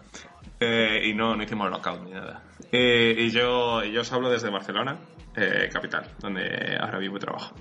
Eh, 0.60 1.02
y 1.06 1.14
no, 1.14 1.34
no 1.36 1.42
hicimos 1.42 1.70
knockout 1.70 2.02
ni 2.04 2.12
nada. 2.12 2.42
Eh, 2.70 3.14
y, 3.18 3.30
yo, 3.30 3.84
y 3.84 3.92
yo 3.92 4.00
os 4.02 4.12
hablo 4.12 4.30
desde 4.30 4.48
Barcelona, 4.48 4.98
eh, 5.36 5.68
capital, 5.72 6.10
donde 6.20 6.76
ahora 6.80 6.98
vivo 6.98 7.16
y 7.16 7.20
trabajo. 7.20 7.54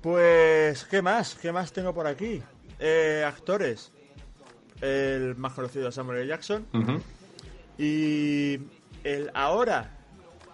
Pues, 0.00 0.84
¿qué 0.84 1.02
más? 1.02 1.34
¿Qué 1.34 1.52
más 1.52 1.72
tengo 1.72 1.92
por 1.94 2.06
aquí? 2.06 2.42
Eh, 2.80 3.24
actores. 3.26 3.92
El 4.80 5.34
más 5.36 5.52
conocido 5.52 5.90
Samuel 5.92 6.18
L. 6.20 6.28
Jackson. 6.28 6.66
Y 7.76 8.58
el 9.04 9.30
ahora 9.34 9.90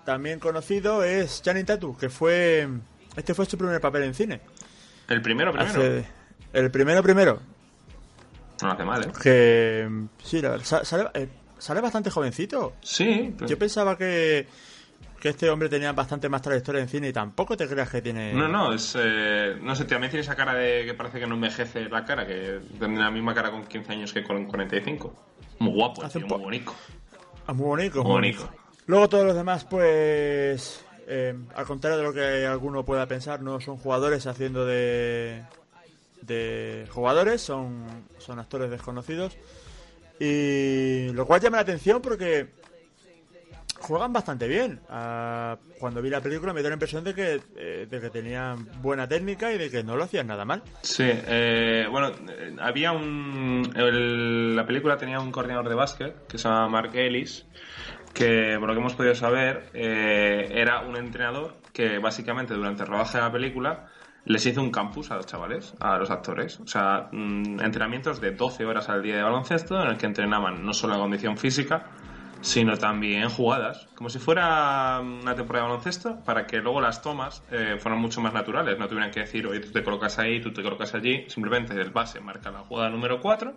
también 0.05 0.39
conocido 0.39 1.03
es 1.05 1.43
Channing 1.43 1.65
Tatum, 1.67 1.97
que 1.97 2.09
fue... 2.09 2.69
Este 3.17 3.33
fue 3.35 3.47
su 3.47 3.57
primer 3.57 3.81
papel 3.81 4.03
en 4.05 4.15
cine. 4.15 4.41
El 5.09 5.23
primero, 5.23 5.53
primero. 5.53 5.71
Hace- 5.71 6.05
el 6.55 6.71
primero, 6.71 7.03
primero. 7.03 7.41
No 8.63 8.71
hace 8.71 8.85
mal, 8.85 9.03
¿eh? 9.05 9.13
Que... 9.23 9.89
Sí, 10.23 10.41
la 10.41 10.51
verdad. 10.51 10.85
Sale, 10.85 11.09
eh, 11.15 11.29
sale 11.59 11.81
bastante 11.81 12.11
jovencito. 12.11 12.75
Sí, 12.81 13.35
pero- 13.37 13.49
Yo 13.49 13.59
pensaba 13.59 13.97
que... 13.99 14.47
Que 15.21 15.31
este 15.31 15.49
hombre 15.49 15.71
tenía 15.71 15.91
bastante 15.93 16.29
más 16.29 16.43
trayectoria 16.43 16.83
en 16.83 16.89
cine 16.89 17.09
y 17.09 17.13
tampoco 17.13 17.57
te 17.57 17.67
creas 17.67 17.89
que 17.89 18.03
tiene... 18.03 18.35
No, 18.35 18.47
no, 18.47 18.75
es. 18.75 18.95
eh, 18.99 19.57
no 19.63 19.75
sé, 19.75 19.87
también 19.87 20.11
tiene 20.11 20.21
esa 20.23 20.37
cara 20.37 20.53
de 20.55 20.85
que 20.85 20.93
parece 20.93 21.19
que 21.19 21.27
no 21.27 21.35
envejece 21.37 21.89
la 21.89 22.05
cara, 22.05 22.27
que 22.27 22.61
tiene 22.79 22.99
la 22.99 23.11
misma 23.11 23.33
cara 23.35 23.51
con 23.51 23.65
15 23.65 23.91
años 23.93 24.13
que 24.13 24.23
con 24.23 24.45
45. 24.45 25.15
Muy 25.61 25.73
guapo, 25.73 26.07
tío, 26.11 26.27
po- 26.27 26.37
muy 26.37 26.45
bonito. 26.45 26.75
Ah, 27.47 27.55
muy 27.55 27.65
bonito, 27.67 27.95
Muy 27.97 28.05
muy 28.05 28.13
bonito. 28.13 28.41
bonito. 28.45 28.63
Luego 28.87 29.09
todos 29.09 29.25
los 29.25 29.35
demás, 29.35 29.65
pues, 29.65 30.85
eh, 31.07 31.35
al 31.55 31.65
contrario 31.65 31.97
de 31.97 32.03
lo 32.03 32.13
que 32.13 32.45
alguno 32.47 32.85
pueda 32.85 33.07
pensar, 33.07 33.41
no 33.41 33.59
son 33.63 33.79
jugadores 33.79 34.27
haciendo 34.27 34.67
de, 34.67 35.43
de 36.27 36.87
jugadores, 36.91 37.41
son, 37.41 37.85
son 38.19 38.39
actores 38.39 38.71
desconocidos. 38.71 39.37
Y 40.19 41.09
lo 41.13 41.27
cual 41.27 41.41
llama 41.41 41.57
la 41.57 41.63
atención 41.63 42.01
porque 42.01 42.49
juegan 43.85 44.13
bastante 44.13 44.49
bien. 44.49 44.81
Ah, 44.89 45.59
cuando 45.79 46.01
vi 46.01 46.11
la 46.11 46.21
película 46.21 46.53
me 46.53 46.61
dio 46.61 46.71
la 46.71 46.75
impresión 46.75 47.05
de 47.05 47.15
que, 47.15 47.41
eh, 47.57 47.87
de 47.89 48.01
que 48.01 48.11
tenían 48.11 48.69
buena 48.81 49.07
técnica 49.07 49.53
y 49.53 49.59
de 49.59 49.71
que 49.71 49.83
no 49.83 49.97
lo 49.97 50.05
hacían 50.05 50.27
nada 50.27 50.45
mal. 50.45 50.63
Sí, 50.83 51.05
eh, 51.07 51.87
bueno, 51.91 52.09
eh, 52.29 52.57
había 52.61 52.93
un. 52.93 53.71
la 54.57 54.67
película 54.67 54.97
tenía 54.97 55.21
un 55.21 55.31
coordinador 55.31 55.69
de 55.69 55.75
básquet 55.75 56.27
que 56.27 56.39
se 56.39 56.49
llama 56.49 56.69
Mark 56.69 56.95
Ellis, 56.95 57.47
que 58.15 58.57
por 58.59 58.69
lo 58.69 58.75
que 58.75 58.81
hemos 58.81 58.95
podido 58.95 59.15
saber, 59.15 59.71
eh, 59.75 60.49
era 60.53 60.81
un 60.81 60.97
entrenador 60.97 61.57
que 61.73 61.99
básicamente 61.99 62.55
durante 62.55 62.85
el 62.85 62.89
rodaje 62.89 63.19
de 63.19 63.25
la 63.25 63.33
película 63.33 63.89
les 64.25 64.47
hizo 64.47 64.63
un 64.63 64.71
campus 64.71 65.11
a 65.11 65.17
los 65.17 65.27
chavales, 65.27 65.75
a 65.81 65.99
los 65.99 66.11
actores. 66.11 66.61
O 66.61 66.67
sea, 66.67 67.09
mm, 67.13 67.61
entrenamientos 67.61 68.21
de 68.21 68.33
12 68.33 68.65
horas 68.65 68.89
al 68.89 69.03
día 69.03 69.17
de 69.17 69.23
baloncesto 69.23 69.81
en 69.83 69.89
el 69.89 69.97
que 69.97 70.07
entrenaban 70.07 70.65
no 70.65 70.73
solo 70.73 70.95
la 70.95 71.01
condición 71.01 71.37
física, 71.37 71.91
sino 72.45 72.77
también 72.77 73.31
jugadas, 73.31 73.89
como 73.95 74.11
si 74.11 74.19
fuera 74.19 75.01
una 75.01 75.35
temporada 75.35 75.65
de 75.65 75.71
baloncesto, 75.71 76.19
para 76.27 76.47
que 76.47 76.59
luego 76.59 76.79
las 76.79 77.01
tomas 77.01 77.43
eh, 77.51 77.77
fueran 77.79 78.01
mucho 78.03 78.21
más 78.21 78.35
naturales, 78.35 78.79
no 78.79 78.87
tuvieran 78.87 79.11
que 79.11 79.21
decir, 79.21 79.47
oye, 79.47 79.61
tú 79.61 79.73
te 79.73 79.83
colocas 79.83 80.19
ahí, 80.19 80.43
tú 80.43 80.53
te 80.53 80.63
colocas 80.63 80.95
allí, 80.95 81.25
simplemente 81.29 81.73
el 81.73 81.91
base 81.91 82.21
marca 82.21 82.51
la 82.51 82.61
jugada 82.61 82.91
número 82.91 83.19
4 83.21 83.55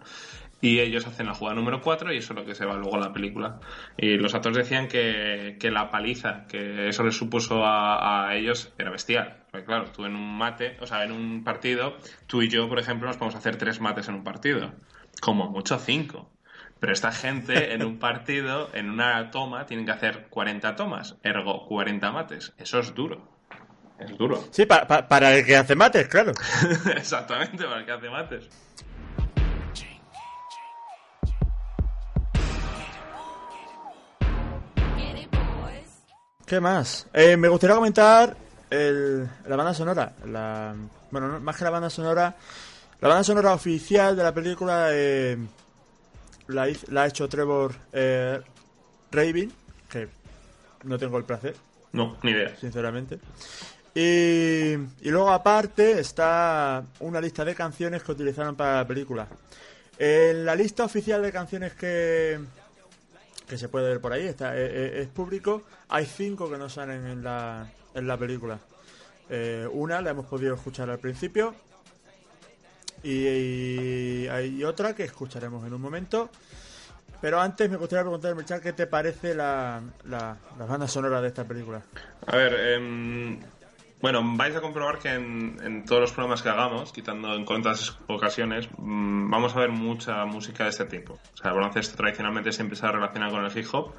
y 0.61 0.79
ellos 0.79 1.05
hacen 1.05 1.25
la 1.25 1.33
jugada 1.33 1.57
número 1.57 1.81
4 1.81 2.13
y 2.13 2.17
eso 2.17 2.31
es 2.31 2.39
lo 2.39 2.45
que 2.45 2.55
se 2.55 2.65
va 2.65 2.75
luego 2.75 2.95
a 2.95 2.99
la 2.99 3.11
película. 3.11 3.59
Y 3.97 4.15
los 4.15 4.33
actores 4.33 4.57
decían 4.57 4.87
que, 4.87 5.57
la 5.69 5.89
paliza 5.91 6.45
que 6.47 6.87
eso 6.87 7.03
les 7.03 7.15
supuso 7.15 7.65
a 7.65 8.33
ellos 8.35 8.73
era 8.77 8.89
bestial. 8.89 9.46
Porque 9.57 9.65
claro, 9.65 9.85
tú 9.91 10.05
en 10.05 10.15
un 10.15 10.37
mate, 10.37 10.77
o 10.81 10.85
sea, 10.85 11.03
en 11.03 11.11
un 11.11 11.43
partido, 11.43 11.97
tú 12.27 12.43
y 12.43 12.47
yo, 12.47 12.69
por 12.69 12.77
ejemplo, 12.77 13.07
nos 13.07 13.17
podemos 13.17 13.33
hacer 13.33 13.55
tres 13.57 13.79
mates 13.81 14.07
en 14.07 14.13
un 14.13 14.23
partido, 14.23 14.71
como 15.19 15.49
mucho 15.49 15.79
cinco. 15.79 16.29
Pero 16.79 16.93
esta 16.93 17.11
gente 17.11 17.73
en 17.73 17.83
un 17.83 17.97
partido, 17.97 18.69
en 18.75 18.87
una 18.91 19.31
toma, 19.31 19.65
tienen 19.65 19.87
que 19.87 19.93
hacer 19.93 20.27
40 20.29 20.75
tomas, 20.75 21.15
ergo 21.23 21.65
40 21.65 22.11
mates. 22.11 22.53
Eso 22.59 22.77
es 22.77 22.93
duro. 22.93 23.27
Es 23.97 24.15
duro. 24.15 24.43
Sí, 24.51 24.67
pa- 24.67 24.85
pa- 24.85 25.07
para 25.07 25.35
el 25.35 25.43
que 25.43 25.57
hace 25.57 25.73
mates, 25.75 26.07
claro. 26.07 26.33
Exactamente, 26.95 27.63
para 27.65 27.79
el 27.79 27.85
que 27.87 27.91
hace 27.93 28.09
mates. 28.11 28.49
¿Qué 36.45 36.59
más? 36.61 37.07
Eh, 37.13 37.35
me 37.35 37.49
gustaría 37.49 37.75
comentar 37.75 38.37
el- 38.69 39.27
la 39.47 39.55
banda 39.55 39.73
sonora. 39.73 40.13
La, 40.25 40.75
bueno, 41.11 41.27
no- 41.27 41.39
más 41.39 41.55
que 41.57 41.63
la 41.63 41.69
banda 41.69 41.89
sonora, 41.89 42.35
la 43.01 43.07
banda 43.07 43.23
sonora 43.23 43.53
oficial 43.53 44.15
de 44.15 44.23
la 44.23 44.33
película 44.33 44.87
eh, 44.91 45.37
la, 46.47 46.63
ha 46.63 47.07
hecho 47.07 47.27
Trevor 47.29 47.73
eh, 47.93 48.39
Rabin, 49.11 49.51
que 49.89 50.07
no 50.83 50.97
tengo 50.97 51.17
el 51.17 51.23
placer, 51.23 51.55
No, 51.93 52.17
ni 52.23 52.31
idea. 52.31 52.55
sinceramente. 52.55 53.19
Y, 53.95 54.73
y 54.73 55.09
luego 55.09 55.31
aparte 55.31 55.99
está 55.99 56.83
una 56.99 57.19
lista 57.19 57.43
de 57.43 57.55
canciones 57.55 58.03
que 58.03 58.11
utilizaron 58.11 58.55
para 58.55 58.75
la 58.77 58.87
película. 58.87 59.27
En 59.97 60.45
la 60.45 60.55
lista 60.55 60.83
oficial 60.83 61.21
de 61.23 61.31
canciones 61.31 61.73
que, 61.73 62.39
que 63.47 63.57
se 63.57 63.69
puede 63.69 63.87
ver 63.89 63.99
por 63.99 64.13
ahí, 64.13 64.27
está, 64.27 64.55
eh, 64.55 64.65
eh, 64.67 65.01
es, 65.01 65.07
público, 65.07 65.63
hay 65.89 66.05
cinco 66.05 66.47
que 66.49 66.57
no 66.57 66.69
salen 66.69 67.07
en 67.07 67.23
la, 67.23 67.67
en 67.97 68.07
la 68.07 68.17
película. 68.17 68.59
Eh, 69.29 69.67
una 69.71 70.01
la 70.01 70.11
hemos 70.11 70.25
podido 70.25 70.55
escuchar 70.55 70.89
al 70.89 70.99
principio 70.99 71.53
y, 73.03 74.27
hay 74.27 74.63
otra 74.63 74.95
que 74.95 75.03
escucharemos 75.03 75.65
en 75.65 75.73
un 75.73 75.81
momento. 75.81 76.29
Pero 77.19 77.41
antes 77.41 77.69
me 77.69 77.77
gustaría 77.77 78.03
preguntarme, 78.03 78.45
Char, 78.45 78.61
¿qué 78.61 78.73
te 78.73 78.85
parece 78.85 79.33
la, 79.33 79.81
la, 80.05 80.37
la 80.59 80.65
banda 80.65 80.87
sonora 80.87 81.19
de 81.19 81.29
esta 81.29 81.43
película? 81.45 81.81
A 82.27 82.35
ver, 82.35 82.53
em, 82.53 83.39
bueno, 83.99 84.21
vais 84.35 84.55
a 84.55 84.61
comprobar 84.61 84.99
que 84.99 85.09
en, 85.09 85.83
todos 85.85 86.01
los 86.01 86.11
programas 86.11 86.43
que 86.43 86.49
hagamos, 86.49 86.91
quitando 86.91 87.33
en 87.33 87.45
cuantas 87.45 87.97
ocasiones, 88.07 88.69
mm, 88.77 89.29
vamos 89.29 89.55
a 89.55 89.59
ver 89.59 89.71
mucha 89.71 90.23
música 90.25 90.65
de 90.65 90.69
este 90.69 90.85
tipo. 90.85 91.13
O 91.13 91.37
sea, 91.37 91.51
el 91.51 91.57
baloncesto 91.57 91.97
tradicionalmente 91.97 92.51
siempre 92.51 92.75
se 92.75 92.85
ha 92.85 92.91
relacionado 92.91 93.33
con 93.33 93.45
el 93.45 93.57
hip 93.57 93.65
hop. 93.71 93.93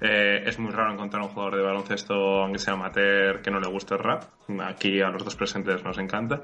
Eh, 0.00 0.42
es 0.44 0.58
muy 0.58 0.70
raro 0.70 0.92
encontrar 0.92 1.22
un 1.22 1.28
jugador 1.28 1.56
de 1.56 1.62
baloncesto, 1.62 2.14
aunque 2.14 2.58
sea 2.58 2.74
amateur, 2.74 3.40
que 3.40 3.50
no 3.50 3.58
le 3.58 3.68
guste 3.68 3.94
el 3.94 4.00
rap. 4.00 4.24
Aquí 4.60 5.00
a 5.00 5.08
los 5.08 5.24
dos 5.24 5.34
presentes 5.34 5.82
nos 5.82 5.96
encanta. 5.98 6.42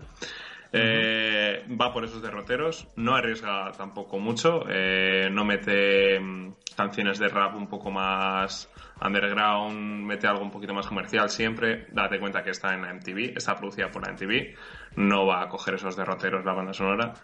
Eh, 0.74 1.64
va 1.80 1.92
por 1.92 2.04
esos 2.04 2.20
derroteros, 2.22 2.88
no 2.96 3.14
arriesga 3.14 3.70
tampoco 3.72 4.18
mucho, 4.18 4.64
eh, 4.68 5.28
no 5.30 5.44
mete 5.44 6.18
mm, 6.20 6.52
canciones 6.76 7.18
de 7.18 7.28
rap 7.28 7.54
un 7.56 7.68
poco 7.68 7.90
más 7.90 8.68
underground, 9.00 10.04
mete 10.04 10.26
algo 10.26 10.42
un 10.42 10.50
poquito 10.50 10.74
más 10.74 10.86
comercial 10.86 11.30
siempre. 11.30 11.86
Date 11.92 12.18
cuenta 12.18 12.42
que 12.42 12.50
está 12.50 12.74
en 12.74 12.82
la 12.82 12.90
MTV, 12.94 13.36
está 13.36 13.56
producida 13.56 13.90
por 13.90 14.02
la 14.06 14.12
MTV, 14.12 14.54
no 14.96 15.26
va 15.26 15.42
a 15.42 15.48
coger 15.48 15.74
esos 15.74 15.96
derroteros 15.96 16.44
la 16.44 16.52
banda 16.52 16.72
sonora. 16.72 17.14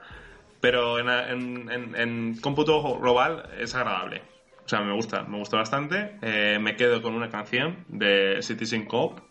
Pero 0.60 0.98
en, 0.98 1.70
en- 1.96 2.36
cómputo 2.40 2.98
global 2.98 3.48
es 3.58 3.74
agradable. 3.74 4.22
O 4.64 4.68
sea, 4.68 4.82
me 4.82 4.92
gusta, 4.92 5.22
me 5.22 5.38
gusta 5.38 5.56
bastante. 5.56 6.18
Eh, 6.22 6.58
me 6.60 6.76
quedo 6.76 7.00
con 7.02 7.14
una 7.14 7.30
canción 7.30 7.84
de 7.88 8.38
Citizen 8.42 8.84
Cope 8.84 9.22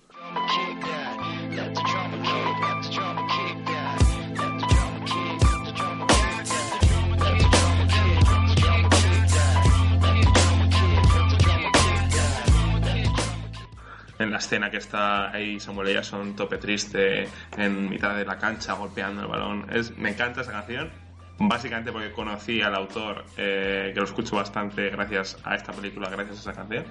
en 14.19 14.31
la 14.31 14.37
escena 14.37 14.69
que 14.69 14.77
está 14.77 15.31
ahí 15.31 15.59
Samuel 15.59 15.93
Jackson 15.93 16.35
tope 16.35 16.57
triste 16.57 17.27
en 17.57 17.89
mitad 17.89 18.15
de 18.15 18.25
la 18.25 18.37
cancha 18.37 18.73
golpeando 18.73 19.21
el 19.21 19.27
balón. 19.27 19.65
Es 19.71 19.97
me 19.97 20.09
encanta 20.09 20.41
esa 20.41 20.51
canción 20.51 20.91
básicamente 21.39 21.91
porque 21.91 22.11
conocí 22.11 22.61
al 22.61 22.75
autor 22.75 23.23
eh, 23.37 23.91
que 23.93 23.99
lo 23.99 24.05
escucho 24.05 24.35
bastante 24.35 24.89
gracias 24.89 25.37
a 25.43 25.55
esta 25.55 25.71
película 25.71 26.09
gracias 26.09 26.37
a 26.37 26.41
esa 26.41 26.53
canción. 26.53 26.85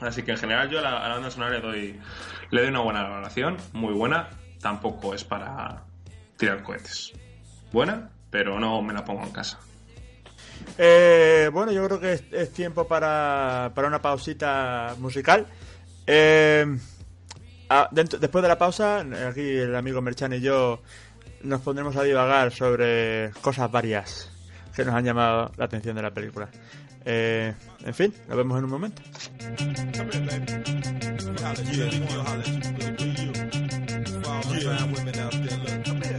Así 0.00 0.22
que 0.22 0.32
en 0.32 0.38
general 0.38 0.70
yo 0.70 0.78
a 0.78 0.82
la, 0.82 1.04
a 1.04 1.08
la 1.08 1.14
banda 1.14 1.30
sonora 1.30 1.52
le 1.52 1.60
doy 1.60 2.00
le 2.50 2.60
doy 2.62 2.70
una 2.70 2.80
buena 2.80 3.02
valoración 3.02 3.56
muy 3.72 3.92
buena. 3.92 4.30
Tampoco 4.60 5.14
es 5.14 5.24
para 5.24 5.84
tirar 6.36 6.62
cohetes. 6.62 7.12
Buena 7.72 8.10
pero 8.30 8.60
no 8.60 8.80
me 8.82 8.94
la 8.94 9.04
pongo 9.04 9.24
en 9.24 9.32
casa. 9.32 9.58
Eh, 10.78 11.50
bueno, 11.52 11.72
yo 11.72 11.84
creo 11.86 12.00
que 12.00 12.12
es, 12.12 12.24
es 12.30 12.52
tiempo 12.52 12.86
para, 12.86 13.72
para 13.74 13.88
una 13.88 14.00
pausita 14.00 14.94
musical. 14.98 15.46
Eh, 16.12 16.66
ah, 17.68 17.88
dentro- 17.92 18.18
después 18.18 18.42
de 18.42 18.48
la 18.48 18.58
pausa, 18.58 19.04
aquí 19.28 19.48
el 19.58 19.76
amigo 19.76 20.02
Merchan 20.02 20.32
y 20.32 20.40
yo 20.40 20.82
nos 21.42 21.60
pondremos 21.60 21.94
a 21.96 22.02
divagar 22.02 22.50
sobre 22.52 23.30
cosas 23.40 23.70
varias 23.70 24.28
que 24.74 24.84
nos 24.84 24.92
han 24.94 25.04
llamado 25.04 25.52
la 25.56 25.66
atención 25.66 25.94
de 25.94 26.02
la 26.02 26.10
película. 26.12 26.48
Eh, 27.04 27.54
en 27.84 27.94
fin, 27.94 28.12
nos 28.28 28.36
vemos 28.36 28.58
en 28.58 28.64
un 28.64 28.70
momento. 28.70 29.02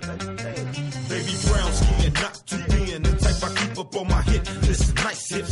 Baby 0.02 1.36
brown 1.46 1.74
skin, 1.74 2.14
not 2.14 2.34
too 2.48 2.58
thin. 2.58 3.04
The 3.04 3.12
type 3.18 3.44
I 3.44 3.50
keep 3.56 3.78
up 3.78 3.96
on 3.96 4.08
my 4.08 4.22
hit 4.24 4.44
list. 4.68 4.96
Nice 5.04 5.30
hips, 5.36 5.52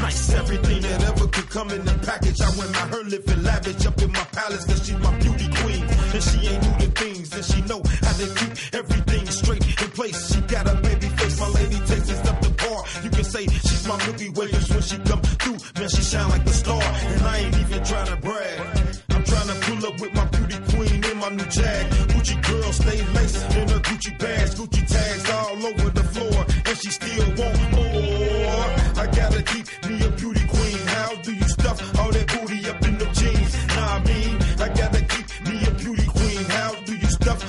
nice 0.00 0.34
everything 0.34 0.82
that 0.82 1.02
ever 1.04 1.26
could 1.28 1.48
come 1.50 1.70
in 1.70 1.84
the 1.84 1.94
package. 2.04 2.40
I 2.40 2.50
went 2.58 2.72
my 2.72 2.86
her 2.94 3.04
living 3.04 3.42
lavish 3.42 3.86
up 3.86 4.00
in 4.02 4.12
my 4.12 4.26
palace 4.32 4.64
cause 4.64 4.86
she's 4.86 4.98
my 4.98 5.14
beauty 5.18 5.48
queen. 5.62 5.82
And 6.14 6.22
she 6.22 6.38
ain't 6.48 6.62
new 6.62 6.86
to 6.86 6.90
things 6.92 7.34
and 7.34 7.44
she 7.44 7.60
know 7.62 7.82
how 8.02 8.14
to 8.20 8.26
keep 8.38 8.52
everything 8.74 9.26
straight 9.26 9.64
in 9.66 9.90
place. 9.90 10.32
She 10.32 10.40
got 10.42 10.68
a 10.68 10.74
baby 10.82 11.08
face, 11.18 11.40
my 11.40 11.48
lady 11.48 11.78
takes 11.86 12.10
us 12.10 12.28
up 12.28 12.40
the 12.40 12.50
bar. 12.62 12.84
You 13.02 13.10
can 13.10 13.24
say 13.24 13.46
she's 13.46 13.86
my 13.86 13.96
Way 14.36 14.48
cause 14.50 14.68
when 14.70 14.82
she 14.82 14.98
come 14.98 15.20
through, 15.22 15.58
man, 15.78 15.88
she 15.88 16.02
shine 16.02 16.28
like 16.28 16.44
the 16.44 16.52
star. 16.52 16.82
And 16.82 17.22
I 17.22 17.38
ain't 17.38 17.58
even 17.58 17.84
trying 17.84 18.06
to 18.06 18.16
brag. 18.16 18.60
I'm 19.10 19.24
trying 19.24 19.48
to 19.48 19.54
pull 19.66 19.86
up 19.86 20.00
with 20.00 20.14
my 20.14 20.26
queen 20.76 21.02
in 21.10 21.16
my 21.18 21.30
new 21.30 21.48
jag. 21.56 21.84
Gucci 22.12 22.36
girl 22.46 22.72
stay 22.72 23.00
laced 23.14 23.56
in 23.56 23.68
her 23.68 23.80
Gucci 23.80 24.12
bags, 24.18 24.54
Gucci 24.54 24.82
tags 24.86 25.30
all 25.30 25.66
over 25.66 25.90
the 25.90 26.04
floor, 26.12 26.40
and 26.68 26.76
she 26.78 26.90
still 26.90 27.28
want 27.40 27.60
more. 27.72 28.64
I 29.02 29.06
gotta 29.18 29.42
keep 29.42 29.66
me 29.88 30.04
a 30.04 30.10
beauty 30.10 30.44
queen. 30.46 30.80
How 30.96 31.14
do 31.22 31.32
you 31.32 31.48
stuff 31.48 31.78
all 31.98 32.10
that 32.12 32.26
booty 32.32 32.68
up 32.70 32.82
in 32.88 32.98
them 32.98 33.12
jeans? 33.12 33.52
Nah, 33.74 33.96
I 33.96 34.04
mean, 34.04 34.34
I 34.64 34.68
gotta 34.80 35.02
keep 35.12 35.26
me 35.48 35.56
a 35.66 35.70
beauty 35.82 36.06
queen. 36.06 36.44
How 36.58 36.74
do 36.84 36.94
you 36.94 37.08
stuff 37.08 37.40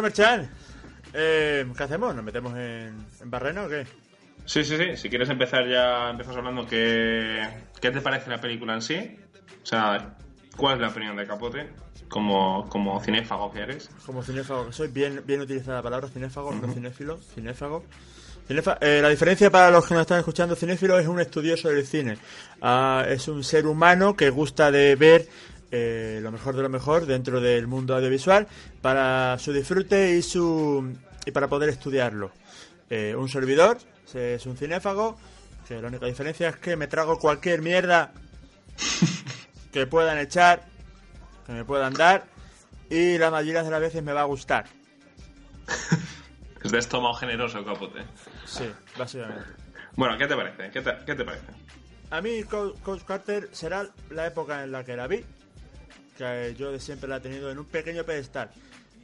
Bueno, 0.00 0.14
Merchan, 0.16 0.50
eh, 1.12 1.66
¿qué 1.76 1.82
hacemos? 1.82 2.14
¿Nos 2.14 2.24
metemos 2.24 2.54
en, 2.56 3.04
en 3.20 3.30
barreno 3.30 3.64
o 3.66 3.68
qué? 3.68 3.86
Sí, 4.46 4.64
sí, 4.64 4.78
sí. 4.78 4.96
Si 4.96 5.10
quieres 5.10 5.28
empezar 5.28 5.68
ya, 5.68 6.08
empiezas 6.08 6.34
hablando 6.38 6.66
qué, 6.66 7.46
qué 7.82 7.90
te 7.90 8.00
parece 8.00 8.30
la 8.30 8.40
película 8.40 8.72
en 8.72 8.80
sí. 8.80 9.18
O 9.62 9.66
sea, 9.66 10.16
¿cuál 10.56 10.76
es 10.76 10.80
la 10.80 10.88
opinión 10.88 11.16
de 11.16 11.26
Capote 11.26 11.68
como, 12.08 12.66
como 12.70 12.98
cinéfago 13.04 13.52
que 13.52 13.60
eres? 13.60 13.90
Como 14.06 14.22
cinéfago 14.22 14.68
que 14.68 14.72
soy, 14.72 14.88
bien, 14.88 15.22
bien 15.26 15.42
utilizada 15.42 15.76
la 15.76 15.82
palabra 15.82 16.08
cinéfago, 16.08 16.50
no 16.54 16.72
cinéfilo, 16.72 17.18
cinéfago. 17.34 17.84
Cinefa- 18.48 18.78
eh, 18.80 19.00
la 19.02 19.10
diferencia 19.10 19.50
para 19.50 19.70
los 19.70 19.86
que 19.86 19.92
nos 19.92 20.00
están 20.00 20.18
escuchando, 20.20 20.56
cinéfilo 20.56 20.98
es 20.98 21.06
un 21.08 21.20
estudioso 21.20 21.68
del 21.68 21.86
cine. 21.86 22.16
Ah, 22.62 23.04
es 23.06 23.28
un 23.28 23.44
ser 23.44 23.66
humano 23.66 24.16
que 24.16 24.30
gusta 24.30 24.70
de 24.70 24.96
ver 24.96 25.28
eh, 25.70 26.20
lo 26.22 26.30
mejor 26.32 26.56
de 26.56 26.62
lo 26.62 26.68
mejor 26.68 27.06
dentro 27.06 27.40
del 27.40 27.66
mundo 27.66 27.94
audiovisual 27.96 28.46
para 28.82 29.38
su 29.38 29.52
disfrute 29.52 30.16
y 30.16 30.22
su 30.22 30.96
y 31.26 31.30
para 31.30 31.48
poder 31.48 31.68
estudiarlo. 31.68 32.32
Eh, 32.88 33.14
un 33.16 33.28
servidor 33.28 33.78
se- 34.04 34.34
es 34.34 34.46
un 34.46 34.56
cinéfago 34.56 35.16
que 35.68 35.80
la 35.80 35.88
única 35.88 36.06
diferencia 36.06 36.48
es 36.48 36.56
que 36.56 36.74
me 36.76 36.86
trago 36.88 37.18
cualquier 37.18 37.62
mierda 37.62 38.12
que 39.72 39.86
puedan 39.86 40.18
echar, 40.18 40.64
que 41.46 41.52
me 41.52 41.64
puedan 41.64 41.92
dar 41.94 42.24
y 42.88 43.18
la 43.18 43.30
mayoría 43.30 43.62
de 43.62 43.70
las 43.70 43.80
veces 43.80 44.02
me 44.02 44.12
va 44.12 44.22
a 44.22 44.24
gustar. 44.24 44.66
Es 46.62 46.72
de 46.72 46.78
estómago 46.78 47.14
generoso, 47.14 47.64
Capote. 47.64 48.00
Sí, 48.44 48.70
básicamente. 48.98 49.44
Bueno, 49.96 50.18
¿qué 50.18 50.26
te 50.26 50.36
parece? 50.36 50.70
¿Qué 50.70 50.82
te, 50.82 50.90
qué 51.06 51.14
te 51.14 51.24
parece? 51.24 51.46
A 52.10 52.20
mí 52.20 52.42
Co- 52.42 52.74
Coach 52.82 53.02
Carter 53.04 53.48
será 53.52 53.88
la 54.10 54.26
época 54.26 54.62
en 54.62 54.72
la 54.72 54.84
que 54.84 54.94
la 54.94 55.06
vi, 55.06 55.24
que 56.20 56.54
yo 56.58 56.70
de 56.70 56.78
siempre 56.80 57.08
la 57.08 57.16
he 57.16 57.20
tenido 57.20 57.50
en 57.50 57.58
un 57.58 57.64
pequeño 57.64 58.04
pedestal. 58.04 58.50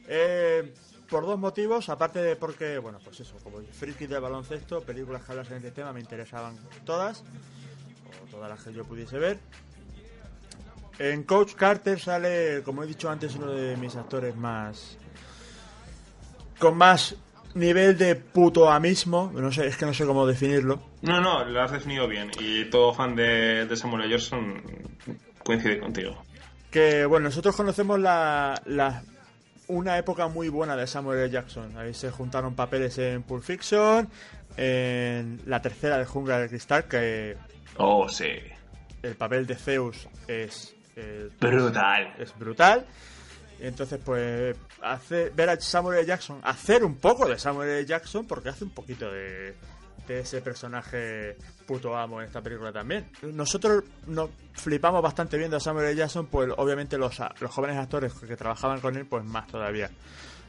Eh, 0.09 0.73
por 1.09 1.25
dos 1.25 1.39
motivos, 1.39 1.89
aparte 1.89 2.21
de 2.21 2.37
porque, 2.37 2.79
bueno, 2.79 2.99
pues 3.03 3.21
eso, 3.21 3.37
como 3.43 3.61
friki 3.61 4.07
del 4.07 4.21
baloncesto, 4.21 4.83
películas 4.83 5.23
que 5.25 5.33
hablan 5.33 5.47
en 5.47 5.57
este 5.57 5.71
tema 5.71 5.93
me 5.93 6.01
interesaban 6.01 6.57
todas, 6.85 7.23
o 8.23 8.31
todas 8.31 8.49
las 8.51 8.63
que 8.63 8.73
yo 8.73 8.85
pudiese 8.85 9.19
ver. 9.19 9.39
En 10.99 11.23
Coach 11.25 11.55
Carter 11.55 12.01
sale, 12.01 12.63
como 12.65 12.83
he 12.83 12.87
dicho 12.87 13.09
antes, 13.11 13.35
uno 13.37 13.53
de 13.53 13.77
mis 13.77 13.95
actores 13.97 14.35
más. 14.37 14.97
con 16.59 16.77
más 16.77 17.15
nivel 17.55 17.97
de 17.99 18.17
putoamismo. 18.17 19.31
No 19.35 19.53
sé, 19.53 19.67
es 19.67 19.77
que 19.77 19.87
no 19.87 19.95
sé 19.95 20.07
cómo 20.07 20.27
definirlo. 20.27 20.81
No, 21.03 21.21
no, 21.21 21.45
lo 21.45 21.63
has 21.63 21.73
definido 21.73 22.09
bien. 22.09 22.31
Y 22.39 22.65
todo 22.67 22.93
fan 22.95 23.15
de, 23.15 23.67
de 23.67 23.77
Samuel 23.77 24.05
L. 24.05 24.11
Jackson 24.11 24.63
coincide 25.45 25.79
contigo. 25.79 26.26
Que 26.71 27.07
bueno, 27.07 27.25
nosotros 27.29 27.55
conocemos 27.57 27.99
la, 27.99 28.61
la- 28.67 29.03
una 29.69 29.99
época 29.99 30.29
muy 30.29 30.49
buena 30.49 30.77
de 30.77 30.87
Samuel 30.87 31.19
L. 31.21 31.31
Jackson. 31.31 31.77
Ahí 31.77 31.93
se 31.95 32.11
juntaron 32.11 32.55
papeles 32.55 32.99
en 32.99 33.23
Pulp 33.23 33.43
Fiction, 33.43 34.09
en 34.57 35.41
la 35.47 35.61
tercera 35.63 35.99
de 35.99 36.05
Jungla 36.05 36.39
de 36.39 36.49
Cristal, 36.49 36.85
que 36.85 37.37
Oh, 37.79 38.09
sí. 38.09 38.31
el 39.03 39.15
papel 39.17 39.47
de 39.47 39.55
Zeus 39.57 40.09
es 40.29 40.75
eh, 40.97 41.29
Brutal. 41.41 42.15
es 42.19 42.37
brutal. 42.39 42.87
Entonces, 43.59 43.99
pues, 44.05 44.55
ver 45.35 45.49
a 45.51 45.59
Samuel 45.61 45.99
L. 45.99 46.07
Jackson, 46.07 46.41
hacer 46.43 46.85
un 46.85 46.97
poco 46.97 47.27
de 47.27 47.39
Samuel 47.39 47.71
L. 47.71 47.87
Jackson, 47.87 48.27
porque 48.27 48.51
hace 48.51 48.65
un 48.65 48.71
poquito 48.71 49.11
de, 49.11 49.55
ese 50.09 50.41
personaje 50.41 51.37
puto 51.67 51.97
amo 51.97 52.21
en 52.21 52.27
esta 52.27 52.41
película 52.41 52.73
también. 52.73 53.07
Nosotros 53.23 53.85
nos 54.07 54.31
flipamos 54.53 55.03
bastante 55.03 55.37
viendo 55.37 55.57
a 55.57 55.61
Samuel 55.61 55.87
L. 55.87 55.97
Jackson, 55.97 56.27
pues 56.27 56.51
obviamente 56.57 56.99
los, 56.99 57.19
los 57.41 57.51
jóvenes 57.51 57.77
actores 57.77 58.13
que 58.15 58.37
trabajaban 58.37 58.81
con 58.81 58.97
él, 58.97 59.07
pues 59.07 59.25
más 59.25 59.47
todavía. 59.47 59.91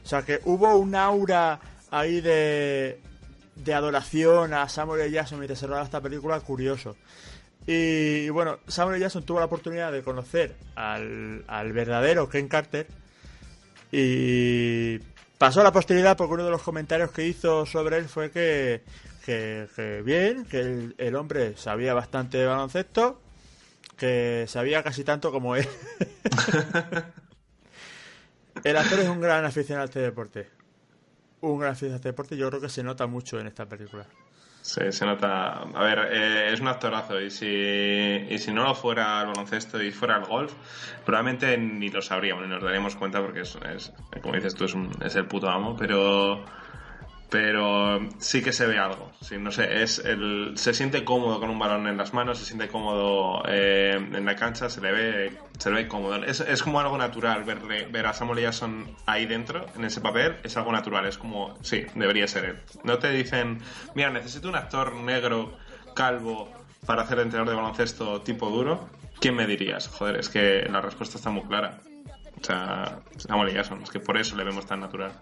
O 0.04 0.06
sea 0.06 0.22
que 0.22 0.40
hubo 0.44 0.76
un 0.76 0.94
aura 0.94 1.60
ahí 1.90 2.20
de, 2.20 3.00
de 3.56 3.74
adoración 3.74 4.54
a 4.54 4.68
Samuel 4.68 5.02
L. 5.02 5.10
Jackson 5.10 5.38
mientras 5.38 5.58
se 5.58 5.66
rodaba 5.66 5.84
esta 5.84 6.00
película 6.00 6.40
curioso. 6.40 6.96
Y, 7.66 8.24
y 8.24 8.30
bueno, 8.30 8.60
Samuel 8.66 8.96
L. 8.96 9.02
Jackson 9.02 9.24
tuvo 9.24 9.40
la 9.40 9.46
oportunidad 9.46 9.92
de 9.92 10.02
conocer 10.02 10.56
al, 10.74 11.44
al 11.46 11.72
verdadero 11.72 12.28
Ken 12.28 12.48
Carter 12.48 12.86
y 13.90 14.98
pasó 15.38 15.60
a 15.60 15.64
la 15.64 15.72
posteridad 15.72 16.16
porque 16.16 16.34
uno 16.34 16.44
de 16.44 16.50
los 16.50 16.62
comentarios 16.62 17.10
que 17.10 17.26
hizo 17.26 17.64
sobre 17.64 17.98
él 17.98 18.08
fue 18.08 18.30
que, 18.30 18.82
que, 19.28 19.68
que 19.76 20.00
bien, 20.00 20.46
que 20.46 20.60
el, 20.60 20.94
el 20.96 21.14
hombre 21.14 21.54
sabía 21.58 21.92
bastante 21.92 22.38
de 22.38 22.46
baloncesto, 22.46 23.20
que 23.94 24.46
sabía 24.48 24.82
casi 24.82 25.04
tanto 25.04 25.30
como 25.30 25.54
él. 25.54 25.68
el 28.64 28.76
actor 28.78 29.00
es 29.00 29.08
un 29.08 29.20
gran 29.20 29.44
aficionado 29.44 29.82
a 29.82 29.84
este 29.84 30.00
deporte. 30.00 30.48
Un 31.42 31.58
gran 31.58 31.72
aficionado 31.72 31.96
a 31.96 31.98
este 31.98 32.08
deporte 32.08 32.38
yo 32.38 32.48
creo 32.48 32.62
que 32.62 32.70
se 32.70 32.82
nota 32.82 33.06
mucho 33.06 33.38
en 33.38 33.48
esta 33.48 33.66
película. 33.66 34.06
Sí, 34.62 34.80
se 34.92 35.04
nota. 35.04 35.60
A 35.62 35.82
ver, 35.82 35.98
eh, 36.10 36.50
es 36.52 36.60
un 36.60 36.68
actorazo 36.68 37.20
y 37.20 37.30
si, 37.30 37.46
y 37.46 38.38
si 38.38 38.50
no 38.52 38.64
lo 38.64 38.74
fuera 38.74 39.20
el 39.20 39.26
baloncesto 39.28 39.82
y 39.82 39.90
fuera 39.92 40.16
el 40.16 40.24
golf, 40.24 40.54
probablemente 41.04 41.56
ni 41.58 41.90
lo 41.90 42.00
sabríamos 42.00 42.44
ni 42.44 42.48
nos 42.50 42.62
daríamos 42.62 42.96
cuenta 42.96 43.20
porque 43.20 43.42
es, 43.42 43.58
es- 43.74 43.92
como 44.22 44.34
dices 44.36 44.54
tú, 44.54 44.64
es, 44.64 44.72
un- 44.74 44.90
es 45.04 45.14
el 45.16 45.26
puto 45.26 45.50
amo, 45.50 45.76
pero 45.76 46.44
pero 47.30 48.00
sí 48.18 48.42
que 48.42 48.52
se 48.52 48.66
ve 48.66 48.78
algo. 48.78 49.12
Sí, 49.20 49.36
no 49.38 49.50
sé, 49.50 49.82
es 49.82 49.98
el, 49.98 50.52
se 50.56 50.72
siente 50.72 51.04
cómodo 51.04 51.40
con 51.40 51.50
un 51.50 51.58
balón 51.58 51.86
en 51.86 51.96
las 51.96 52.14
manos, 52.14 52.38
se 52.38 52.44
siente 52.44 52.68
cómodo 52.68 53.42
eh, 53.46 53.94
en 53.96 54.24
la 54.24 54.36
cancha, 54.36 54.70
se 54.70 54.80
le 54.80 54.92
ve, 54.92 55.38
se 55.58 55.70
le 55.70 55.82
ve 55.82 55.88
cómodo. 55.88 56.24
Es, 56.24 56.40
es 56.40 56.62
como 56.62 56.80
algo 56.80 56.96
natural 56.96 57.44
verle, 57.44 57.86
ver 57.86 58.06
a 58.06 58.14
Samuel. 58.14 58.38
Jackson 58.38 58.94
ahí 59.06 59.26
dentro, 59.26 59.66
en 59.76 59.84
ese 59.84 60.00
papel, 60.00 60.36
es 60.42 60.56
algo 60.56 60.72
natural, 60.72 61.06
es 61.06 61.18
como, 61.18 61.56
sí, 61.62 61.84
debería 61.94 62.26
ser 62.28 62.44
él. 62.44 62.56
No 62.84 62.98
te 62.98 63.10
dicen, 63.10 63.58
mira, 63.94 64.10
necesito 64.10 64.48
un 64.48 64.54
actor 64.54 64.94
negro, 64.94 65.56
calvo, 65.94 66.50
para 66.86 67.02
hacer 67.02 67.18
entrenador 67.18 67.50
de 67.50 67.56
baloncesto 67.56 68.22
tipo 68.22 68.48
duro. 68.48 68.88
¿Quién 69.20 69.34
me 69.34 69.46
dirías? 69.46 69.88
Joder, 69.88 70.16
es 70.16 70.28
que 70.28 70.66
la 70.70 70.80
respuesta 70.80 71.18
está 71.18 71.30
muy 71.30 71.42
clara. 71.42 71.80
O 72.40 72.44
sea, 72.44 73.00
Samuel 73.16 73.48
L. 73.48 73.56
Jackson, 73.56 73.82
es 73.82 73.90
que 73.90 74.00
por 74.00 74.16
eso 74.16 74.36
le 74.36 74.44
vemos 74.44 74.66
tan 74.66 74.80
natural. 74.80 75.12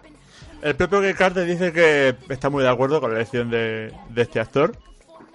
El 0.62 0.74
propio 0.74 1.00
Ken 1.00 1.14
Carter 1.14 1.46
dice 1.46 1.72
que 1.72 2.16
está 2.28 2.50
muy 2.50 2.62
de 2.62 2.68
acuerdo 2.68 3.00
con 3.00 3.10
la 3.10 3.16
elección 3.16 3.50
de, 3.50 3.92
de 4.10 4.22
este 4.22 4.40
actor. 4.40 4.76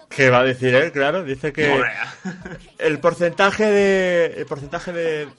Que 0.09 0.29
va 0.29 0.39
a 0.39 0.43
decir 0.43 0.75
él, 0.75 0.91
claro. 0.91 1.23
Dice 1.23 1.53
que 1.53 1.69
Morea. 1.69 2.13
el 2.79 2.99
porcentaje 2.99 3.65
de. 3.65 4.25
El 4.37 4.45
porcentaje 4.45 4.91
de. 4.91 5.29